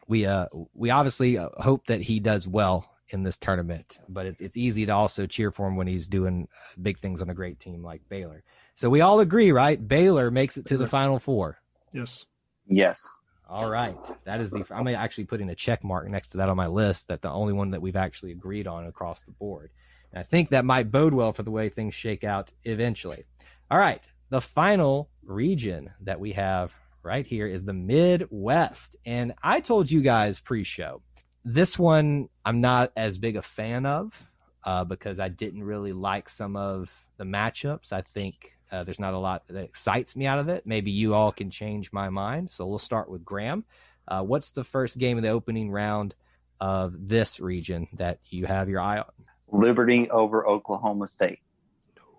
[0.07, 4.39] we uh we obviously uh, hope that he does well in this tournament, but it's
[4.39, 6.47] it's easy to also cheer for him when he's doing
[6.81, 8.43] big things on a great team like Baylor.
[8.75, 9.85] So we all agree, right?
[9.85, 11.57] Baylor makes it to the Final Four.
[11.91, 12.25] Yes.
[12.67, 13.17] Yes.
[13.51, 14.65] All right, that is the.
[14.71, 17.09] I'm actually putting a check mark next to that on my list.
[17.09, 19.71] That the only one that we've actually agreed on across the board.
[20.13, 23.25] And I think that might bode well for the way things shake out eventually.
[23.69, 26.73] All right, the final region that we have
[27.03, 31.01] right here is the Midwest, and I told you guys pre-show
[31.43, 34.29] this one I'm not as big a fan of
[34.63, 37.91] uh, because I didn't really like some of the matchups.
[37.91, 40.65] I think uh, there's not a lot that excites me out of it.
[40.65, 42.51] Maybe you all can change my mind.
[42.51, 43.65] So we'll start with Graham.
[44.07, 46.15] Uh, what's the first game of the opening round
[46.59, 49.11] of this region that you have your eye on?
[49.51, 51.39] Liberty over Oklahoma State.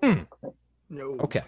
[0.02, 1.16] No.
[1.20, 1.42] Okay,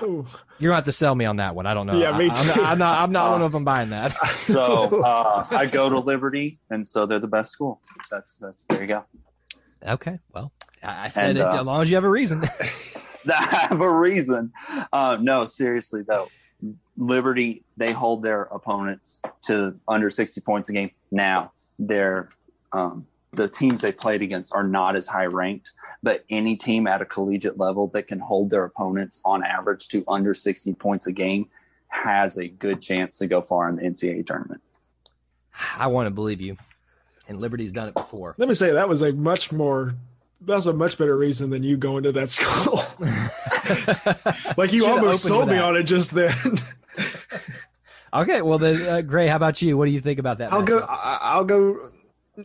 [0.00, 0.24] you're
[0.60, 1.66] gonna have to sell me on that one.
[1.66, 1.98] I don't know.
[1.98, 2.46] Yeah, me I, am too.
[2.48, 2.58] not.
[2.58, 4.14] I'm not, I'm not one of them buying that.
[4.44, 7.80] So uh, I go to Liberty, and so they're the best school.
[8.10, 9.04] That's that's there you go.
[9.86, 12.42] Okay, well, I I said And, it uh, as long as you have a reason.
[13.28, 14.52] I have a reason.
[14.92, 16.28] Uh, no, seriously though,
[16.96, 20.90] Liberty they hold their opponents to under sixty points a game.
[21.10, 22.30] Now they're
[22.72, 25.72] um, the teams they played against are not as high ranked,
[26.02, 30.04] but any team at a collegiate level that can hold their opponents on average to
[30.08, 31.48] under sixty points a game
[31.88, 34.60] has a good chance to go far in the NCAA tournament.
[35.76, 36.56] I want to believe you,
[37.28, 38.34] and Liberty's done it before.
[38.38, 39.94] Let me say that was a much more
[40.46, 42.82] that was a much better reason than you going to that school.
[44.56, 46.34] like you almost sold me on it just then.
[48.12, 49.76] Okay, well then, uh, Gray, how about you?
[49.76, 50.52] What do you think about that?
[50.52, 50.78] I'll go.
[50.88, 51.90] I, I'll go.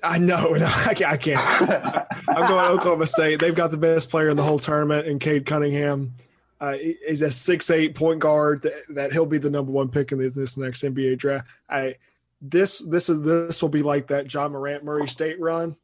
[0.03, 0.53] I know.
[0.57, 1.11] No, I can't.
[1.11, 2.07] I can't.
[2.27, 3.39] I'm going Oklahoma State.
[3.39, 6.15] They've got the best player in the whole tournament, in Cade Cunningham.
[6.59, 6.75] Uh,
[7.07, 10.17] he's a six eight point guard that, that he'll be the number one pick in
[10.17, 11.47] this, this next NBA draft.
[11.69, 11.95] I
[12.41, 15.75] this this is this will be like that Ja Morant Murray State run.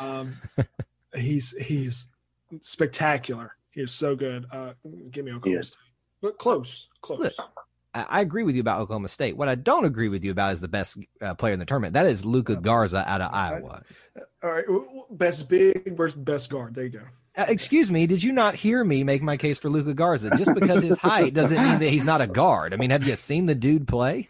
[0.00, 0.36] Um,
[1.18, 2.08] he's he's
[2.60, 3.56] spectacular.
[3.70, 4.46] He is so good.
[4.50, 4.72] Uh,
[5.10, 5.68] give me Oklahoma Yes.
[5.68, 5.78] State,
[6.22, 7.20] but close, close.
[7.20, 7.34] Look,
[7.94, 9.36] I agree with you about Oklahoma State.
[9.36, 11.94] What I don't agree with you about is the best uh, player in the tournament.
[11.94, 13.82] That is Luka Garza out of Iowa.
[14.42, 14.64] All right,
[15.10, 16.74] best big versus best guard.
[16.74, 17.02] There you go.
[17.36, 20.30] Uh, excuse me, did you not hear me make my case for Luka Garza?
[20.36, 22.74] Just because his height doesn't mean that he's not a guard.
[22.74, 24.28] I mean, have you seen the dude play?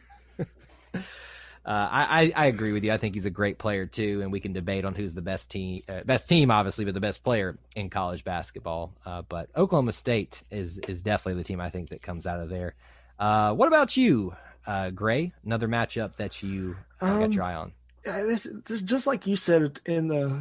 [1.68, 2.92] Uh, I, I I agree with you.
[2.92, 5.50] I think he's a great player too, and we can debate on who's the best
[5.50, 8.94] team, uh, best team, obviously, but the best player in college basketball.
[9.04, 12.48] Uh, but Oklahoma State is is definitely the team I think that comes out of
[12.48, 12.74] there.
[13.18, 14.34] Uh, what about you,
[14.66, 15.32] uh, Gray?
[15.44, 17.72] Another matchup that you uh, got Um, your eye on?
[18.04, 20.40] This, this just like you said in the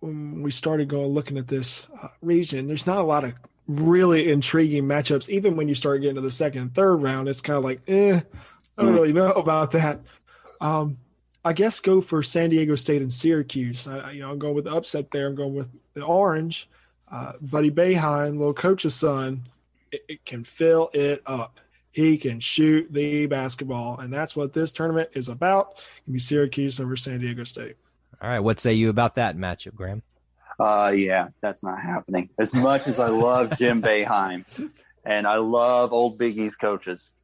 [0.00, 1.86] when we started going looking at this
[2.20, 2.66] region.
[2.66, 3.34] There's not a lot of
[3.68, 5.28] really intriguing matchups.
[5.28, 7.80] Even when you start getting to the second and third round, it's kind of like,
[7.86, 8.20] eh,
[8.76, 10.00] I don't really know about that.
[10.60, 10.98] Um,
[11.44, 13.86] I guess go for San Diego State and Syracuse.
[13.88, 15.26] I, I- you know, I'm going with the upset there.
[15.28, 16.68] I'm going with the orange.
[17.10, 19.48] Uh, Buddy Boeheim, little coach's son,
[19.90, 21.58] it, it can fill it up.
[21.90, 25.70] He can shoot the basketball, and that's what this tournament is about.
[25.78, 27.76] It can be Syracuse over San Diego State.
[28.20, 30.02] All right, what say you about that matchup, Graham?
[30.60, 32.28] Uh, yeah, that's not happening.
[32.38, 34.44] As much as I love Jim Boeheim,
[35.04, 37.14] and I love old Big East coaches.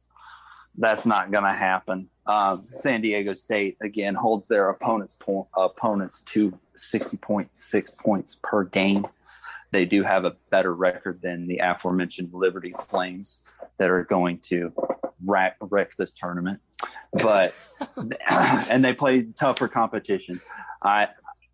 [0.77, 2.09] That's not going to happen.
[2.25, 9.05] Um, San Diego State again holds their opponents po- opponents to 60.6 points per game.
[9.71, 13.41] They do have a better record than the aforementioned Liberty Flames
[13.77, 14.73] that are going to
[15.25, 16.59] wreck, wreck this tournament.
[17.13, 17.53] But
[18.29, 20.41] and they play tougher competition.
[20.83, 21.09] I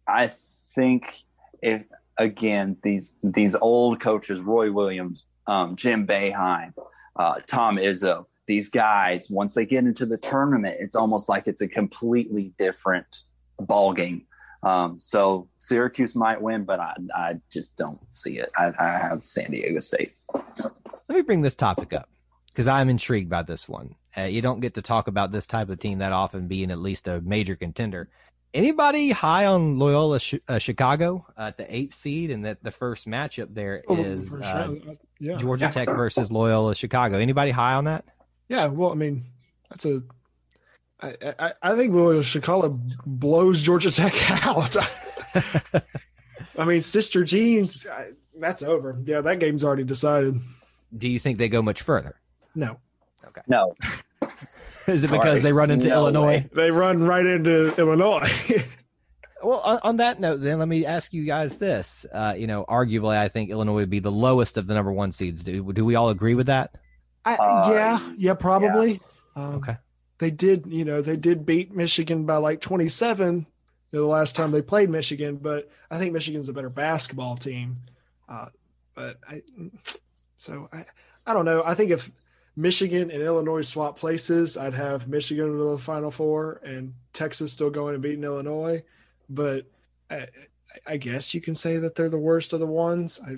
[0.08, 0.34] I
[0.76, 1.24] think
[1.62, 1.84] if
[2.18, 6.74] again these these old coaches, Roy Williams, um, Jim Boeheim,
[7.16, 11.62] uh, Tom Izzo, these guys, once they get into the tournament, it's almost like it's
[11.62, 13.22] a completely different
[13.60, 14.26] ball game.
[14.64, 18.52] Um, so Syracuse might win, but I, I just don't see it.
[18.58, 20.14] I, I have San Diego State.
[20.34, 22.10] Let me bring this topic up
[22.48, 23.96] because I'm intrigued by this one.
[24.16, 26.80] Uh, you don't get to talk about this type of team that often being at
[26.80, 28.10] least a major contender.
[28.54, 33.08] Anybody high on Loyola Sh- uh, Chicago at the eighth seed, and that the first
[33.08, 34.78] matchup there is Oh, is uh, sure.
[35.20, 35.38] Yeah.
[35.38, 37.18] Georgia Tech versus Loyola Chicago.
[37.18, 38.04] Anybody high on that?
[38.52, 39.24] Yeah, well, I mean,
[39.70, 40.04] that's a.
[41.00, 44.14] I, I, I think Loyola Chicago blows Georgia Tech
[44.46, 44.76] out.
[46.58, 49.00] I mean, Sister Jeans, I, that's over.
[49.06, 50.36] Yeah, that game's already decided.
[50.96, 52.16] Do you think they go much further?
[52.54, 52.78] No,
[53.26, 53.42] Okay.
[53.48, 53.74] No,
[54.88, 55.20] Is it Sorry.
[55.20, 56.26] because they run into No Illinois?
[56.28, 56.50] way.
[56.54, 58.30] they run right into Illinois.
[59.42, 62.06] Well, on, on that note, then let me ask you guys this.
[62.14, 65.14] Uh, you know, arguably, I think Illinois would be the lowest of the number one
[65.14, 65.44] seeds.
[65.44, 66.76] Do, do we all agree with that?
[67.26, 69.02] I, Uh, yeah, yeah, probably.
[69.36, 69.78] Um, Okay.
[70.20, 73.48] They did, you know, they did beat Michigan by like 27
[73.92, 77.36] you know, the last time they played Michigan, but I think Michigan's a better basketball
[77.36, 77.78] team.
[78.30, 78.48] Uh,
[78.96, 79.42] but I,
[80.38, 80.86] so I,
[81.26, 81.64] I don't know.
[81.66, 82.10] I think if
[82.56, 87.70] Michigan and Illinois swap places, I'd have Michigan in the Final Four and Texas still
[87.70, 88.84] going and beating Illinois.
[89.30, 89.66] But
[90.10, 90.28] I,
[90.86, 93.20] I guess you can say that they're the worst of the ones.
[93.26, 93.38] I,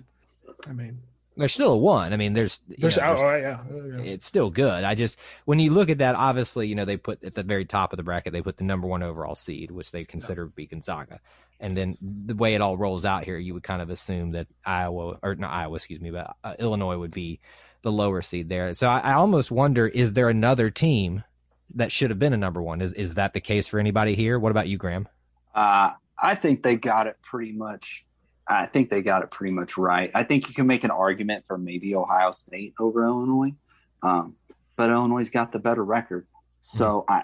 [0.69, 1.01] I mean,
[1.35, 2.13] There's still a one.
[2.13, 4.11] I mean, there's, there's, know, there's- oh, yeah, yeah.
[4.11, 4.83] it's still good.
[4.83, 7.65] I just when you look at that, obviously, you know, they put at the very
[7.65, 10.51] top of the bracket, they put the number one overall seed, which they consider to
[10.51, 11.19] be Gonzaga.
[11.59, 14.47] And then the way it all rolls out here, you would kind of assume that
[14.65, 17.39] Iowa or not Iowa, excuse me, but uh, Illinois would be
[17.83, 18.73] the lower seed there.
[18.73, 21.23] So I, I almost wonder: is there another team
[21.75, 22.81] that should have been a number one?
[22.81, 24.37] Is is that the case for anybody here?
[24.37, 25.07] What about you, Graham?
[25.55, 28.05] Uh, I think they got it pretty much.
[28.53, 30.11] I think they got it pretty much right.
[30.13, 33.53] I think you can make an argument for maybe Ohio State over Illinois,
[34.01, 34.35] um,
[34.75, 36.27] but Illinois got the better record.
[36.61, 37.23] So I,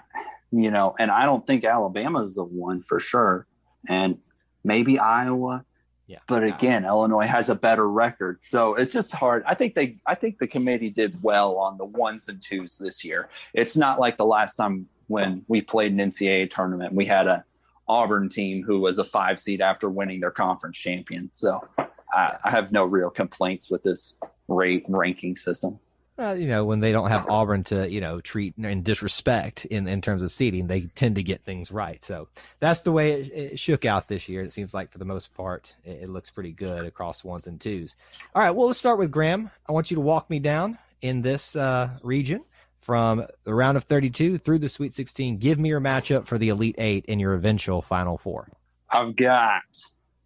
[0.50, 3.46] you know, and I don't think Alabama is the one for sure,
[3.88, 4.18] and
[4.64, 5.64] maybe Iowa.
[6.06, 9.44] Yeah, But again, Illinois has a better record, so it's just hard.
[9.46, 13.04] I think they, I think the committee did well on the ones and twos this
[13.04, 13.28] year.
[13.54, 17.44] It's not like the last time when we played an NCAA tournament, we had a
[17.90, 21.28] Auburn team who was a five seed after winning their conference champion.
[21.32, 21.66] So
[22.14, 24.14] I, I have no real complaints with this
[24.46, 25.80] rate ranking system.
[26.16, 29.88] Uh, you know, when they don't have Auburn to, you know, treat and disrespect in,
[29.88, 32.00] in terms of seeding, they tend to get things right.
[32.04, 32.28] So
[32.60, 34.42] that's the way it, it shook out this year.
[34.42, 37.60] It seems like for the most part, it, it looks pretty good across ones and
[37.60, 37.96] twos.
[38.34, 38.50] All right.
[38.50, 39.50] Well, let's start with Graham.
[39.66, 42.44] I want you to walk me down in this uh, region
[42.80, 45.38] from the round of 32 through the Sweet 16.
[45.38, 48.48] Give me your matchup for the Elite Eight in your eventual Final Four.
[48.90, 49.62] I've got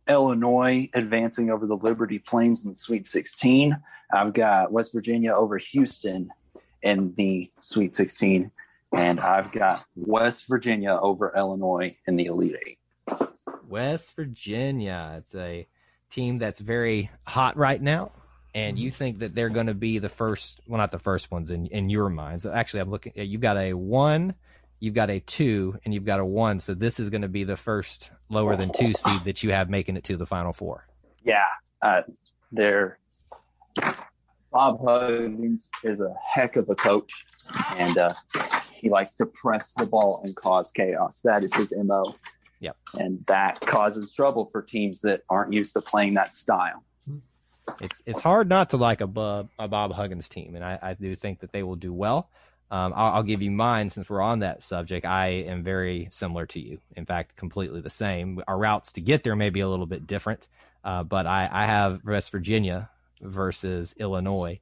[0.08, 3.76] Illinois advancing over the Liberty Flames in the Sweet 16.
[4.12, 6.30] I've got West Virginia over Houston
[6.82, 8.50] in the Sweet 16.
[8.92, 12.78] And I've got West Virginia over Illinois in the Elite Eight.
[13.66, 15.16] West Virginia.
[15.18, 15.66] It's a
[16.10, 18.12] team that's very hot right now.
[18.54, 18.84] And Mm-hmm.
[18.84, 21.66] you think that they're going to be the first, well, not the first ones in,
[21.66, 22.46] in your minds.
[22.46, 24.34] Actually, I'm looking at, you've got a one,
[24.78, 26.60] you've got a two, and you've got a one.
[26.60, 29.68] So this is going to be the first lower than two seed that you have
[29.70, 30.86] making it to the final four.
[31.24, 31.42] Yeah,
[31.82, 32.02] uh,
[32.52, 32.98] they're
[34.52, 37.12] Bob Huggins is a heck of a coach,
[37.76, 38.14] and uh,
[38.70, 41.20] he likes to press the ball and cause chaos.
[41.24, 42.14] That is his mo.
[42.60, 42.76] Yep.
[42.98, 46.82] and that causes trouble for teams that aren't used to playing that style.
[47.80, 50.94] It's it's hard not to like a Bob, a Bob Huggins team, and I, I
[50.94, 52.28] do think that they will do well.
[52.70, 55.06] Um, I'll, I'll give you mine since we're on that subject.
[55.06, 56.78] I am very similar to you.
[56.96, 58.42] In fact, completely the same.
[58.48, 60.46] Our routes to get there may be a little bit different,
[60.82, 62.90] uh, but I, I have West Virginia
[63.20, 64.60] versus Illinois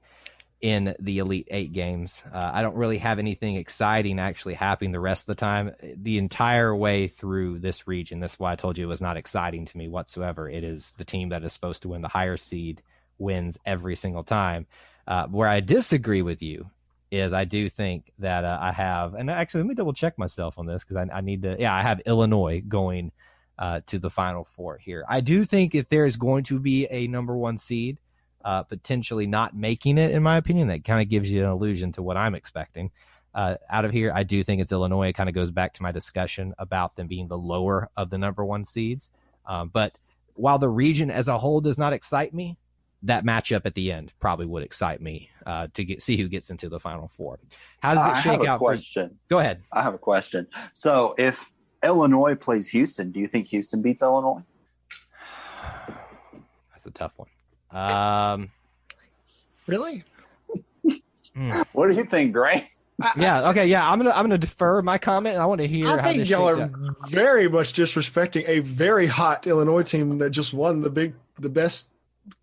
[0.60, 2.22] in the Elite Eight games.
[2.32, 5.72] Uh, I don't really have anything exciting actually happening the rest of the time.
[5.96, 9.64] The entire way through this region, that's why I told you it was not exciting
[9.66, 10.48] to me whatsoever.
[10.48, 12.82] It is the team that is supposed to win the higher seed
[13.18, 14.66] wins every single time.
[15.06, 16.70] Uh, where I disagree with you
[17.10, 20.58] is I do think that uh, I have, and actually let me double check myself
[20.58, 21.56] on this because I, I need to.
[21.58, 23.12] Yeah, I have Illinois going
[23.58, 25.04] uh, to the Final Four here.
[25.08, 27.98] I do think if there is going to be a number one seed,
[28.44, 30.68] uh, potentially not making it, in my opinion.
[30.68, 32.90] That kind of gives you an illusion to what I'm expecting.
[33.34, 35.08] Uh, out of here, I do think it's Illinois.
[35.08, 38.18] It kind of goes back to my discussion about them being the lower of the
[38.18, 39.08] number one seeds.
[39.46, 39.96] Um, but
[40.34, 42.58] while the region as a whole does not excite me,
[43.04, 46.50] that matchup at the end probably would excite me uh, to get see who gets
[46.50, 47.38] into the final four.
[47.80, 48.58] How does it I shake have a out?
[48.60, 49.08] question.
[49.10, 49.62] For, go ahead.
[49.72, 50.46] I have a question.
[50.74, 51.50] So if
[51.84, 54.42] Illinois plays Houston, do you think Houston beats Illinois?
[56.72, 57.28] That's a tough one.
[57.70, 58.50] Um,
[59.66, 60.04] Really?
[61.72, 62.68] What do you think, Gray?
[63.16, 63.48] yeah.
[63.50, 63.66] Okay.
[63.66, 63.88] Yeah.
[63.90, 66.28] I'm gonna I'm gonna defer my comment, I want to hear I how think this
[66.30, 66.70] y'all are out.
[67.10, 71.88] very much disrespecting a very hot Illinois team that just won the big, the best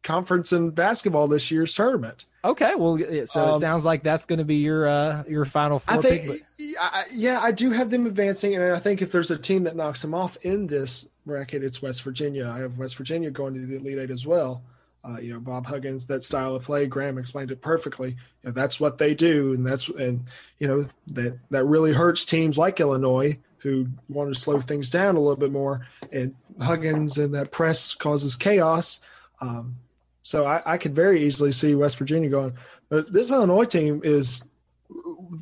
[0.04, 2.26] conference in basketball this year's tournament.
[2.44, 2.76] Okay.
[2.76, 5.80] Well, it- so it Um, sounds like that's going to be your uh your final
[5.80, 6.44] four I think, pick.
[6.58, 9.64] But I- yeah, I do have them advancing, and I think if there's a team
[9.64, 12.50] that knocks them off in this bracket, it's West Virginia.
[12.50, 14.62] I have West Virginia going to the Elite Eight as well.
[15.04, 18.10] Uh, you know, Bob Huggins, that style of play, Graham explained it perfectly.
[18.44, 20.26] You know, that's what they do, and that's and
[20.60, 25.16] you know that that really hurts teams like Illinois who want to slow things down
[25.16, 25.86] a little bit more.
[26.12, 29.02] And Huggins and that press causes chaos.
[29.42, 29.76] Um,
[30.24, 32.54] so I, I could very easily see West Virginia going.
[32.90, 34.48] But this Illinois team is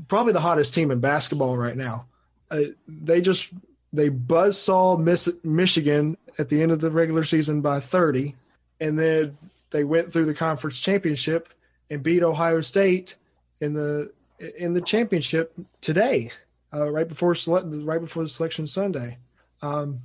[0.07, 2.05] probably the hottest team in basketball right now.
[2.49, 3.51] Uh, they just
[3.93, 8.35] they buzzsaw Miss, Michigan at the end of the regular season by 30,
[8.79, 9.37] and then
[9.71, 11.49] they went through the conference championship
[11.89, 13.15] and beat Ohio State
[13.59, 14.11] in the
[14.57, 16.31] in the championship today,
[16.73, 19.17] uh, right before right before the selection Sunday.
[19.61, 20.01] Um,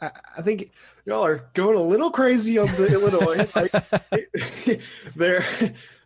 [0.00, 0.70] I, I think
[1.04, 3.48] y'all are going a little crazy on the Illinois.
[3.54, 4.80] Like,
[5.16, 5.44] they're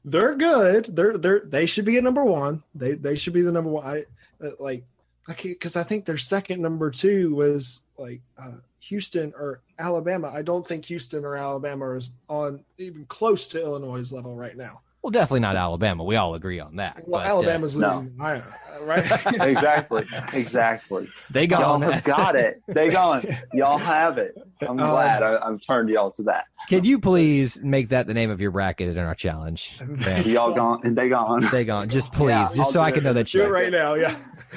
[0.04, 0.96] they're good.
[0.96, 2.62] They're they're they should be at number one.
[2.74, 3.86] They they should be the number one.
[3.86, 4.04] I
[4.44, 4.84] uh, like
[5.26, 10.30] because I think their second number two was like uh, Houston or Alabama.
[10.32, 14.80] I don't think Houston or Alabama is on even close to Illinois' level right now.
[15.06, 16.02] Well, definitely not Alabama.
[16.02, 17.06] We all agree on that.
[17.06, 17.88] Well, but, uh, Alabama's no.
[18.00, 18.42] losing, I-
[18.80, 19.04] right?
[19.46, 20.04] Exactly.
[20.32, 21.08] exactly.
[21.30, 22.60] they Y'all got have got it.
[22.66, 23.24] They gone.
[23.54, 24.36] Y'all have it.
[24.60, 26.46] I'm Um, glad I, I've turned y'all to that.
[26.68, 29.78] Can you please make that the name of your bracket in our challenge?
[29.78, 30.28] Graham?
[30.28, 31.46] Y'all gone and they gone.
[31.52, 31.88] They gone.
[31.88, 32.92] Just please, Yeah, just I'll so do I it.
[32.94, 33.44] can know that Do you.
[33.44, 34.16] it right now, yeah.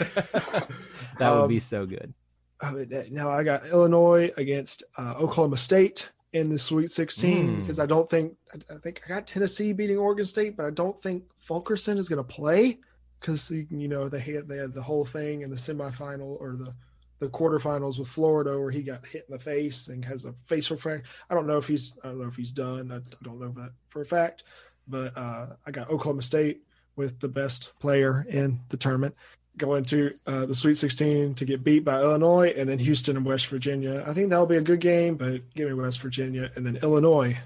[1.19, 2.13] That would Um, be so good.
[2.61, 7.47] Uh, but, uh, Now I got Illinois against uh, Oklahoma State in the Sweet 16
[7.47, 7.61] Hmm.
[7.61, 10.69] because I don't think I, I think I got Tennessee beating Oregon State, but I
[10.69, 12.77] don't think Fulkerson is going to play
[13.19, 16.73] because you know they had they had the whole thing in the semifinal or the
[17.19, 20.77] the quarterfinals with Florida where he got hit in the face and has a facial
[20.77, 21.03] fracture.
[21.29, 22.91] I don't know if he's I don't know if he's done.
[22.91, 24.43] I, I don't know that for a fact,
[24.87, 26.61] but uh, I got Oklahoma State
[26.95, 29.15] with the best player in the tournament
[29.59, 33.25] going to uh, the Sweet 16 to get beat by Illinois and then Houston and
[33.25, 34.03] West Virginia.
[34.07, 37.37] I think that'll be a good game, but give me West Virginia and then Illinois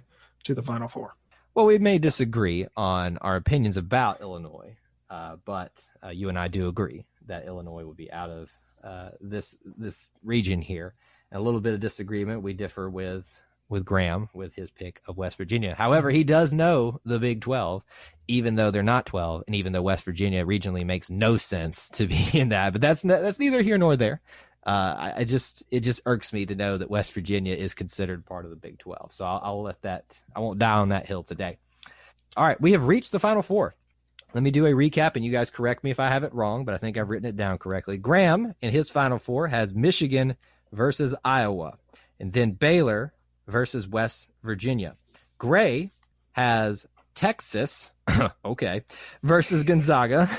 [0.43, 1.15] to the Final Four.
[1.53, 4.75] Well, we may disagree on our opinions about Illinois,
[5.09, 5.71] uh, but
[6.03, 8.49] uh, you and I do agree that Illinois would be out of
[8.83, 10.95] uh, this this region here.
[11.31, 12.43] And a little bit of disagreement.
[12.43, 13.25] We differ with
[13.73, 15.75] with Graham with his pick of West Virginia.
[15.75, 17.83] However, he does know the Big Twelve,
[18.27, 22.07] even though they're not twelve, and even though West Virginia regionally makes no sense to
[22.07, 22.71] be in that.
[22.71, 24.21] But that's that's neither here nor there.
[24.65, 28.25] Uh, I, I just it just irks me to know that West Virginia is considered
[28.25, 29.11] part of the Big Twelve.
[29.11, 31.57] So I'll, I'll let that I won't die on that hill today.
[32.37, 33.75] All right, we have reached the Final Four.
[34.33, 36.65] Let me do a recap, and you guys correct me if I have it wrong,
[36.65, 37.97] but I think I've written it down correctly.
[37.97, 40.37] Graham in his Final Four has Michigan
[40.71, 41.77] versus Iowa,
[42.19, 43.13] and then Baylor
[43.47, 44.95] versus West Virginia.
[45.37, 45.91] Gray
[46.33, 46.85] has
[47.15, 47.91] Texas,
[48.45, 48.83] okay,
[49.21, 50.29] versus Gonzaga,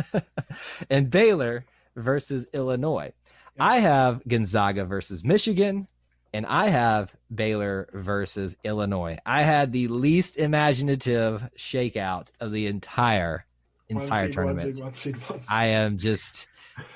[0.90, 1.64] and Baylor
[1.96, 3.12] versus Illinois.
[3.58, 5.86] I have Gonzaga versus Michigan,
[6.32, 9.18] and I have Baylor versus Illinois.
[9.26, 13.44] I had the least imaginative shakeout of the entire
[13.88, 14.64] entire One seed, tournament.
[14.64, 15.54] One seed, one seed, one seed.
[15.54, 16.49] I am just I-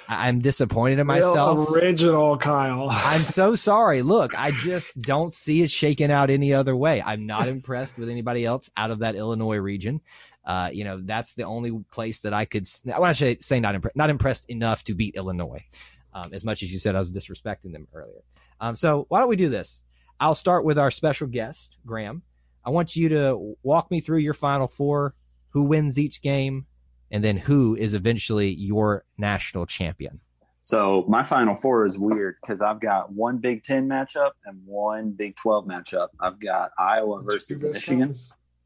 [0.08, 1.70] I'm disappointed in Real myself.
[1.70, 2.88] original, Kyle.
[2.90, 4.02] I'm so sorry.
[4.02, 7.02] Look, I just don't see it shaking out any other way.
[7.02, 10.00] I'm not impressed with anybody else out of that Illinois region.
[10.44, 12.66] Uh, you know, that's the only place that I could.
[12.92, 15.64] I want to say not impressed, not impressed enough to beat Illinois.
[16.12, 18.22] Um, as much as you said I was disrespecting them earlier.
[18.60, 19.82] Um, so why don't we do this?
[20.20, 22.22] I'll start with our special guest, Graham.
[22.64, 25.14] I want you to walk me through your final four,
[25.50, 26.66] who wins each game,
[27.14, 30.18] and then who is eventually your national champion.
[30.62, 35.12] So my final four is weird because I've got one Big Ten matchup and one
[35.12, 36.08] Big Twelve matchup.
[36.18, 38.14] I've got Iowa versus Michigan.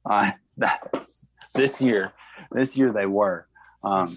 [0.07, 0.30] Uh,
[1.55, 2.12] this year,
[2.51, 3.46] this year they were.
[3.84, 4.09] Um,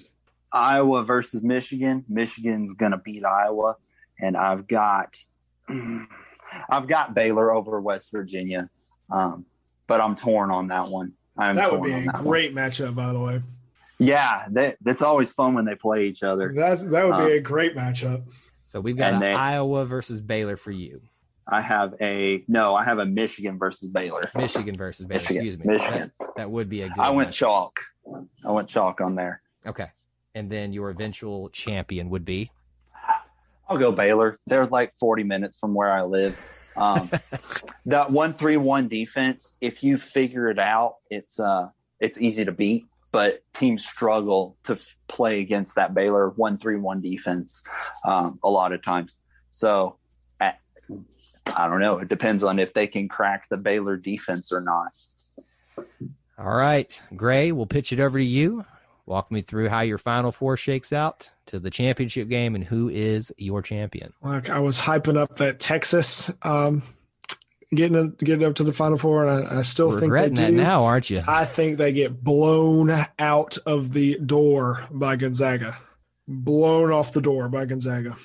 [0.53, 2.05] Iowa versus Michigan.
[2.07, 3.75] Michigan's gonna beat Iowa,
[4.21, 5.17] and I've got
[6.69, 8.69] I've got Baylor over West Virginia.
[9.09, 9.45] Um,
[9.87, 11.11] but I'm torn on that one.
[11.37, 12.23] I'm that would be on a that one.
[12.23, 13.41] great matchup, by the way.
[14.01, 16.51] Yeah, that, that's always fun when they play each other.
[16.55, 18.23] That's that would be Um, a great matchup.
[18.67, 21.01] So we've got And they- Iowa versus Baylor for you.
[21.47, 22.75] I have a no.
[22.75, 24.23] I have a Michigan versus Baylor.
[24.35, 25.19] Michigan versus Baylor.
[25.19, 25.45] Michigan.
[25.45, 25.73] Excuse me.
[25.73, 26.11] Michigan.
[26.19, 26.99] That, that would be a good.
[26.99, 27.33] I went matchup.
[27.33, 27.79] chalk.
[28.45, 29.41] I went chalk on there.
[29.65, 29.87] Okay.
[30.33, 32.51] And then your eventual champion would be
[33.67, 34.37] I'll go Baylor.
[34.47, 36.37] They're like 40 minutes from where I live.
[36.75, 37.09] Um,
[37.85, 42.51] that one three one defense, if you figure it out, it's uh it's easy to
[42.51, 42.85] beat.
[43.11, 47.61] But teams struggle to f- play against that Baylor one three one defense
[48.05, 49.17] um, a lot of times.
[49.49, 49.97] So
[50.39, 50.53] I,
[51.53, 51.97] I don't know.
[51.97, 54.91] It depends on if they can crack the Baylor defense or not.
[56.37, 58.65] All right, Gray, we'll pitch it over to you.
[59.05, 62.87] Walk me through how your final four shakes out to the championship game and who
[62.87, 64.13] is your champion.
[64.21, 66.81] Like I was hyping up that Texas um,
[67.73, 70.51] getting getting up to the Final Four, and I, I still think they Regretting that
[70.51, 70.57] do.
[70.57, 71.23] now, aren't you?
[71.27, 75.77] I think they get blown out of the door by Gonzaga,
[76.27, 78.15] blown off the door by Gonzaga.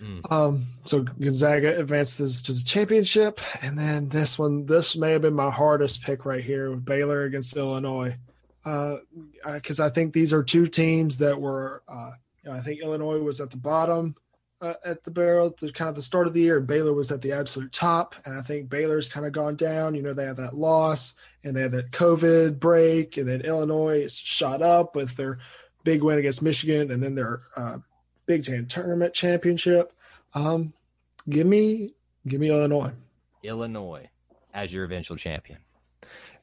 [0.00, 0.32] Mm.
[0.32, 5.34] Um, so Gonzaga advances to the championship, and then this one, this may have been
[5.34, 8.16] my hardest pick right here with Baylor against Illinois,
[8.64, 11.82] because I think these are two teams that were.
[11.86, 12.12] Uh,
[12.44, 14.16] you know, I think Illinois was at the bottom
[14.62, 16.94] uh, at the barrel at the kind of the start of the year, and Baylor
[16.94, 18.14] was at the absolute top.
[18.24, 19.94] And I think Baylor's kind of gone down.
[19.94, 24.08] You know, they had that loss, and they had that COVID break, and then Illinois
[24.10, 25.38] shot up with their
[25.84, 27.78] big win against Michigan, and then their uh,
[28.26, 29.92] Big Ten tournament championship.
[30.32, 30.72] Um,
[31.28, 31.94] give me,
[32.26, 32.92] give me Illinois,
[33.42, 34.08] Illinois
[34.54, 35.58] as your eventual champion.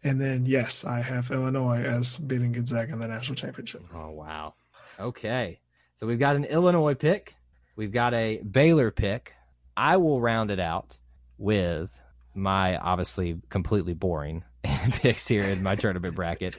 [0.04, 3.82] and then yes, I have Illinois as beating Gonzaga in the national championship.
[3.94, 4.56] Oh wow.
[5.00, 5.60] Okay.
[5.96, 7.36] So we've got an Illinois pick.
[7.80, 9.36] We've got a Baylor pick.
[9.78, 10.98] I will round it out
[11.38, 11.90] with
[12.36, 14.44] my obviously completely boring
[14.92, 16.58] picks here in my tournament bracket.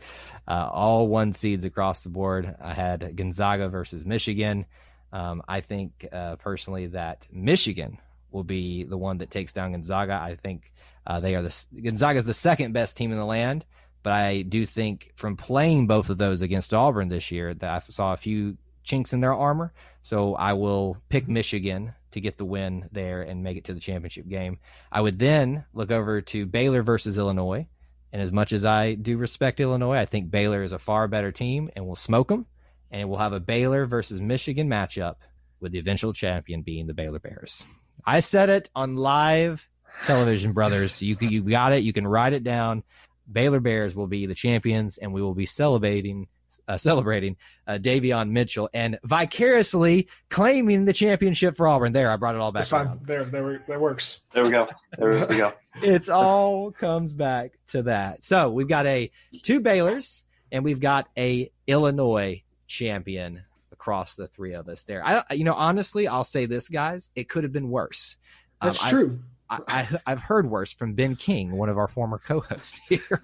[0.49, 2.57] Uh, all one seeds across the board.
[2.59, 4.65] I had Gonzaga versus Michigan.
[5.13, 7.99] Um, I think uh, personally that Michigan
[8.31, 10.15] will be the one that takes down Gonzaga.
[10.15, 10.73] I think
[11.07, 13.67] uh, they are the Gonzaga is the second best team in the land,
[14.03, 17.83] but I do think from playing both of those against Auburn this year that I
[17.91, 19.75] saw a few chinks in their armor.
[20.03, 23.81] So I will pick Michigan to get the win there and make it to the
[23.81, 24.59] championship game.
[24.91, 27.67] I would then look over to Baylor versus Illinois.
[28.13, 31.31] And as much as I do respect Illinois, I think Baylor is a far better
[31.31, 32.47] team and will smoke them.
[32.91, 35.17] And we'll have a Baylor versus Michigan matchup
[35.61, 37.65] with the eventual champion being the Baylor Bears.
[38.05, 39.69] I said it on live
[40.07, 41.01] television, brothers.
[41.03, 41.85] You you got it.
[41.85, 42.83] You can write it down.
[43.31, 46.27] Baylor Bears will be the champions, and we will be celebrating
[46.69, 47.37] uh, celebrating
[47.67, 51.93] uh, Davion Mitchell and vicariously claiming the championship for Auburn.
[51.93, 52.61] There, I brought it all back.
[52.61, 52.87] That's fine.
[52.87, 53.07] around.
[53.07, 54.21] There, there, that works.
[54.33, 54.69] There we go.
[54.99, 55.53] There we go.
[55.83, 58.25] It's all comes back to that.
[58.25, 59.09] So we've got a
[59.45, 65.07] two Baylors and we've got a Illinois champion across the three of us there.
[65.07, 68.17] I, you know, honestly, I'll say this, guys, it could have been worse.
[68.61, 69.21] Um, That's I- true.
[69.49, 73.23] I, I, I've heard worse from Ben King, one of our former co-hosts here.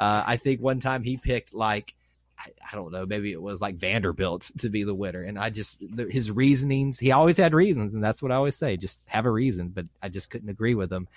[0.00, 1.94] Uh, I think one time he picked like
[2.38, 5.50] I, I don't know, maybe it was like Vanderbilt to be the winner, and I
[5.50, 6.98] just the, his reasonings.
[6.98, 9.68] He always had reasons, and that's what I always say: just have a reason.
[9.68, 11.08] But I just couldn't agree with him.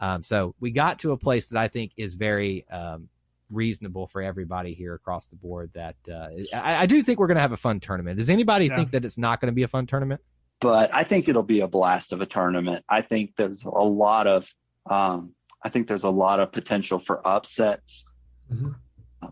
[0.00, 3.08] Um, so we got to a place that I think is very um,
[3.50, 5.70] reasonable for everybody here across the board.
[5.74, 8.18] That uh, I, I do think we're going to have a fun tournament.
[8.18, 8.76] Does anybody Yeah.
[8.76, 10.20] think that it's not going to be a fun tournament?
[10.58, 12.82] but I think it'll be a blast of a tournament.
[12.88, 14.50] I think there's a lot of,
[14.90, 18.08] um, I think there's a lot of potential for upsets,
[18.50, 18.74] Mhm.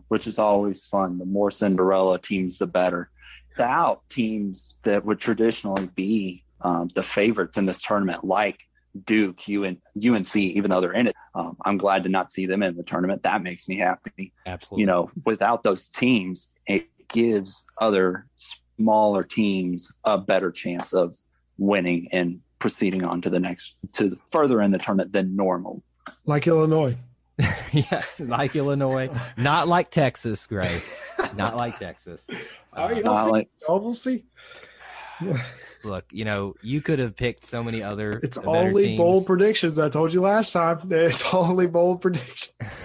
[0.07, 1.17] Which is always fun.
[1.17, 3.09] The more Cinderella teams, the better.
[3.57, 8.63] The out teams that would traditionally be um, the favorites in this tournament, like
[9.05, 12.63] Duke, UN, UNC, even though they're in it, um, I'm glad to not see them
[12.63, 13.23] in the tournament.
[13.23, 14.81] That makes me happy Absolutely.
[14.81, 21.17] you know, without those teams, it gives other smaller teams a better chance of
[21.57, 25.83] winning and proceeding on to the next to further in the tournament than normal.
[26.25, 26.95] Like Illinois.
[27.73, 30.79] yes, like Illinois, not like Texas, Gray.
[31.35, 32.27] not like Texas.
[32.77, 34.25] Oh, you Uh, don't Not see- like- we'll see.
[35.85, 38.19] look, you know, you could have picked so many other.
[38.21, 38.97] It's only teams.
[38.97, 39.79] bold predictions.
[39.79, 40.79] I told you last time.
[40.91, 42.83] It's only bold predictions.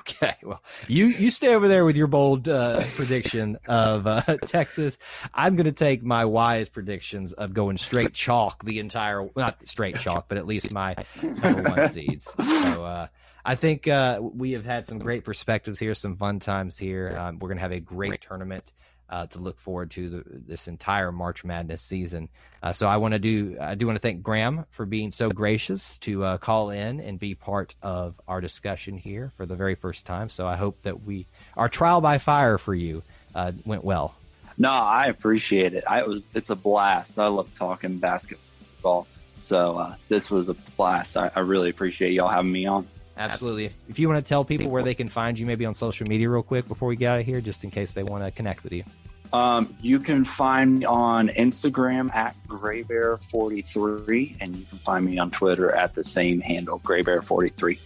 [0.00, 4.96] Okay, well, you you stay over there with your bold uh, prediction of uh, Texas.
[5.34, 9.98] I'm going to take my wise predictions of going straight chalk the entire, not straight
[9.98, 12.32] chalk, but at least my number one seeds.
[12.36, 13.06] So uh,
[13.44, 17.16] I think uh, we have had some great perspectives here, some fun times here.
[17.18, 18.72] Um, we're going to have a great tournament.
[19.12, 22.30] uh, to look forward to the, this entire March Madness season.
[22.62, 25.28] Uh, so I want to do I do want to thank Graham for being so
[25.28, 29.74] gracious to uh, call in and be part of our discussion here for the very
[29.74, 30.30] first time.
[30.30, 31.26] So I hope that we
[31.58, 33.02] our trial by fire for you
[33.34, 34.14] uh, went well.
[34.56, 35.84] No, I appreciate it.
[35.86, 37.18] I was it's a blast.
[37.18, 39.06] I love talking basketball.
[39.36, 41.18] So uh, this was a blast.
[41.18, 42.88] I, I really appreciate y'all having me on.
[43.16, 43.66] Absolutely.
[43.66, 46.06] If, if you want to tell people where they can find you, maybe on social
[46.06, 48.30] media, real quick, before we get out of here, just in case they want to
[48.30, 48.84] connect with you.
[49.32, 55.30] Um, you can find me on Instagram at graybear43, and you can find me on
[55.30, 57.78] Twitter at the same handle, graybear43.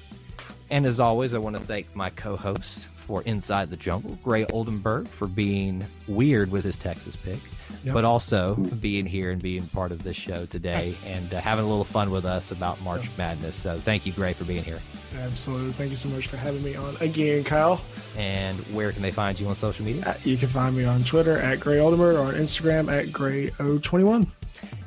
[0.71, 4.45] And as always, I want to thank my co host for Inside the Jungle, Gray
[4.47, 7.39] Oldenburg, for being weird with his Texas pick,
[7.85, 7.95] yep.
[7.95, 11.69] but also being here and being part of this show today and uh, having a
[11.69, 13.19] little fun with us about March yep.
[13.19, 13.55] Madness.
[13.55, 14.81] So thank you, Gray, for being here.
[15.21, 15.73] Absolutely.
[15.73, 17.81] Thank you so much for having me on again, Kyle.
[18.17, 20.05] And where can they find you on social media?
[20.05, 24.29] Uh, you can find me on Twitter at Gray Oldenburg or on Instagram at Gray021.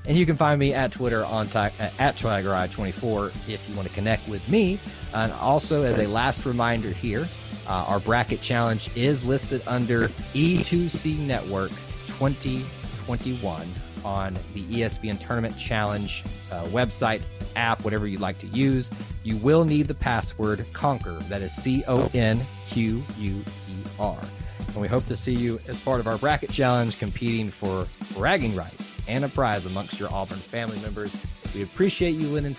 [0.10, 3.94] And you can find me at Twitter on t- at Tigerai24 if you want to
[3.94, 4.80] connect with me.
[5.14, 7.28] And also, as a last reminder here,
[7.68, 11.70] uh, our bracket challenge is listed under E2C Network
[12.08, 13.72] 2021
[14.04, 17.22] on the ESPN Tournament Challenge uh, website,
[17.56, 18.90] app, whatever you'd like to use.
[19.22, 21.20] You will need the password Conquer.
[21.30, 23.44] That is C O N Q U E
[24.00, 24.20] R.
[24.74, 28.56] And we hope to see you as part of our bracket challenge competing for bragging
[28.56, 31.18] rights and a prize amongst your Auburn family members.
[31.56, 32.54] We appreciate you listening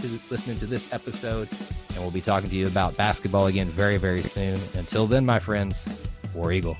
[0.58, 1.48] to, this episode,
[1.90, 4.58] and we'll be talking to you about basketball again very, very soon.
[4.74, 5.88] Until then, my friends,
[6.34, 6.76] War Eagle.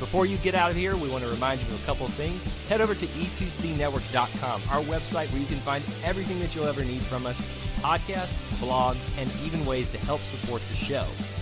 [0.00, 2.14] Before you get out of here, we want to remind you of a couple of
[2.14, 2.44] things.
[2.68, 7.00] Head over to e2cnetwork.com, our website where you can find everything that you'll ever need
[7.02, 7.40] from us
[7.82, 11.04] podcasts, blogs, and even ways to help support the show.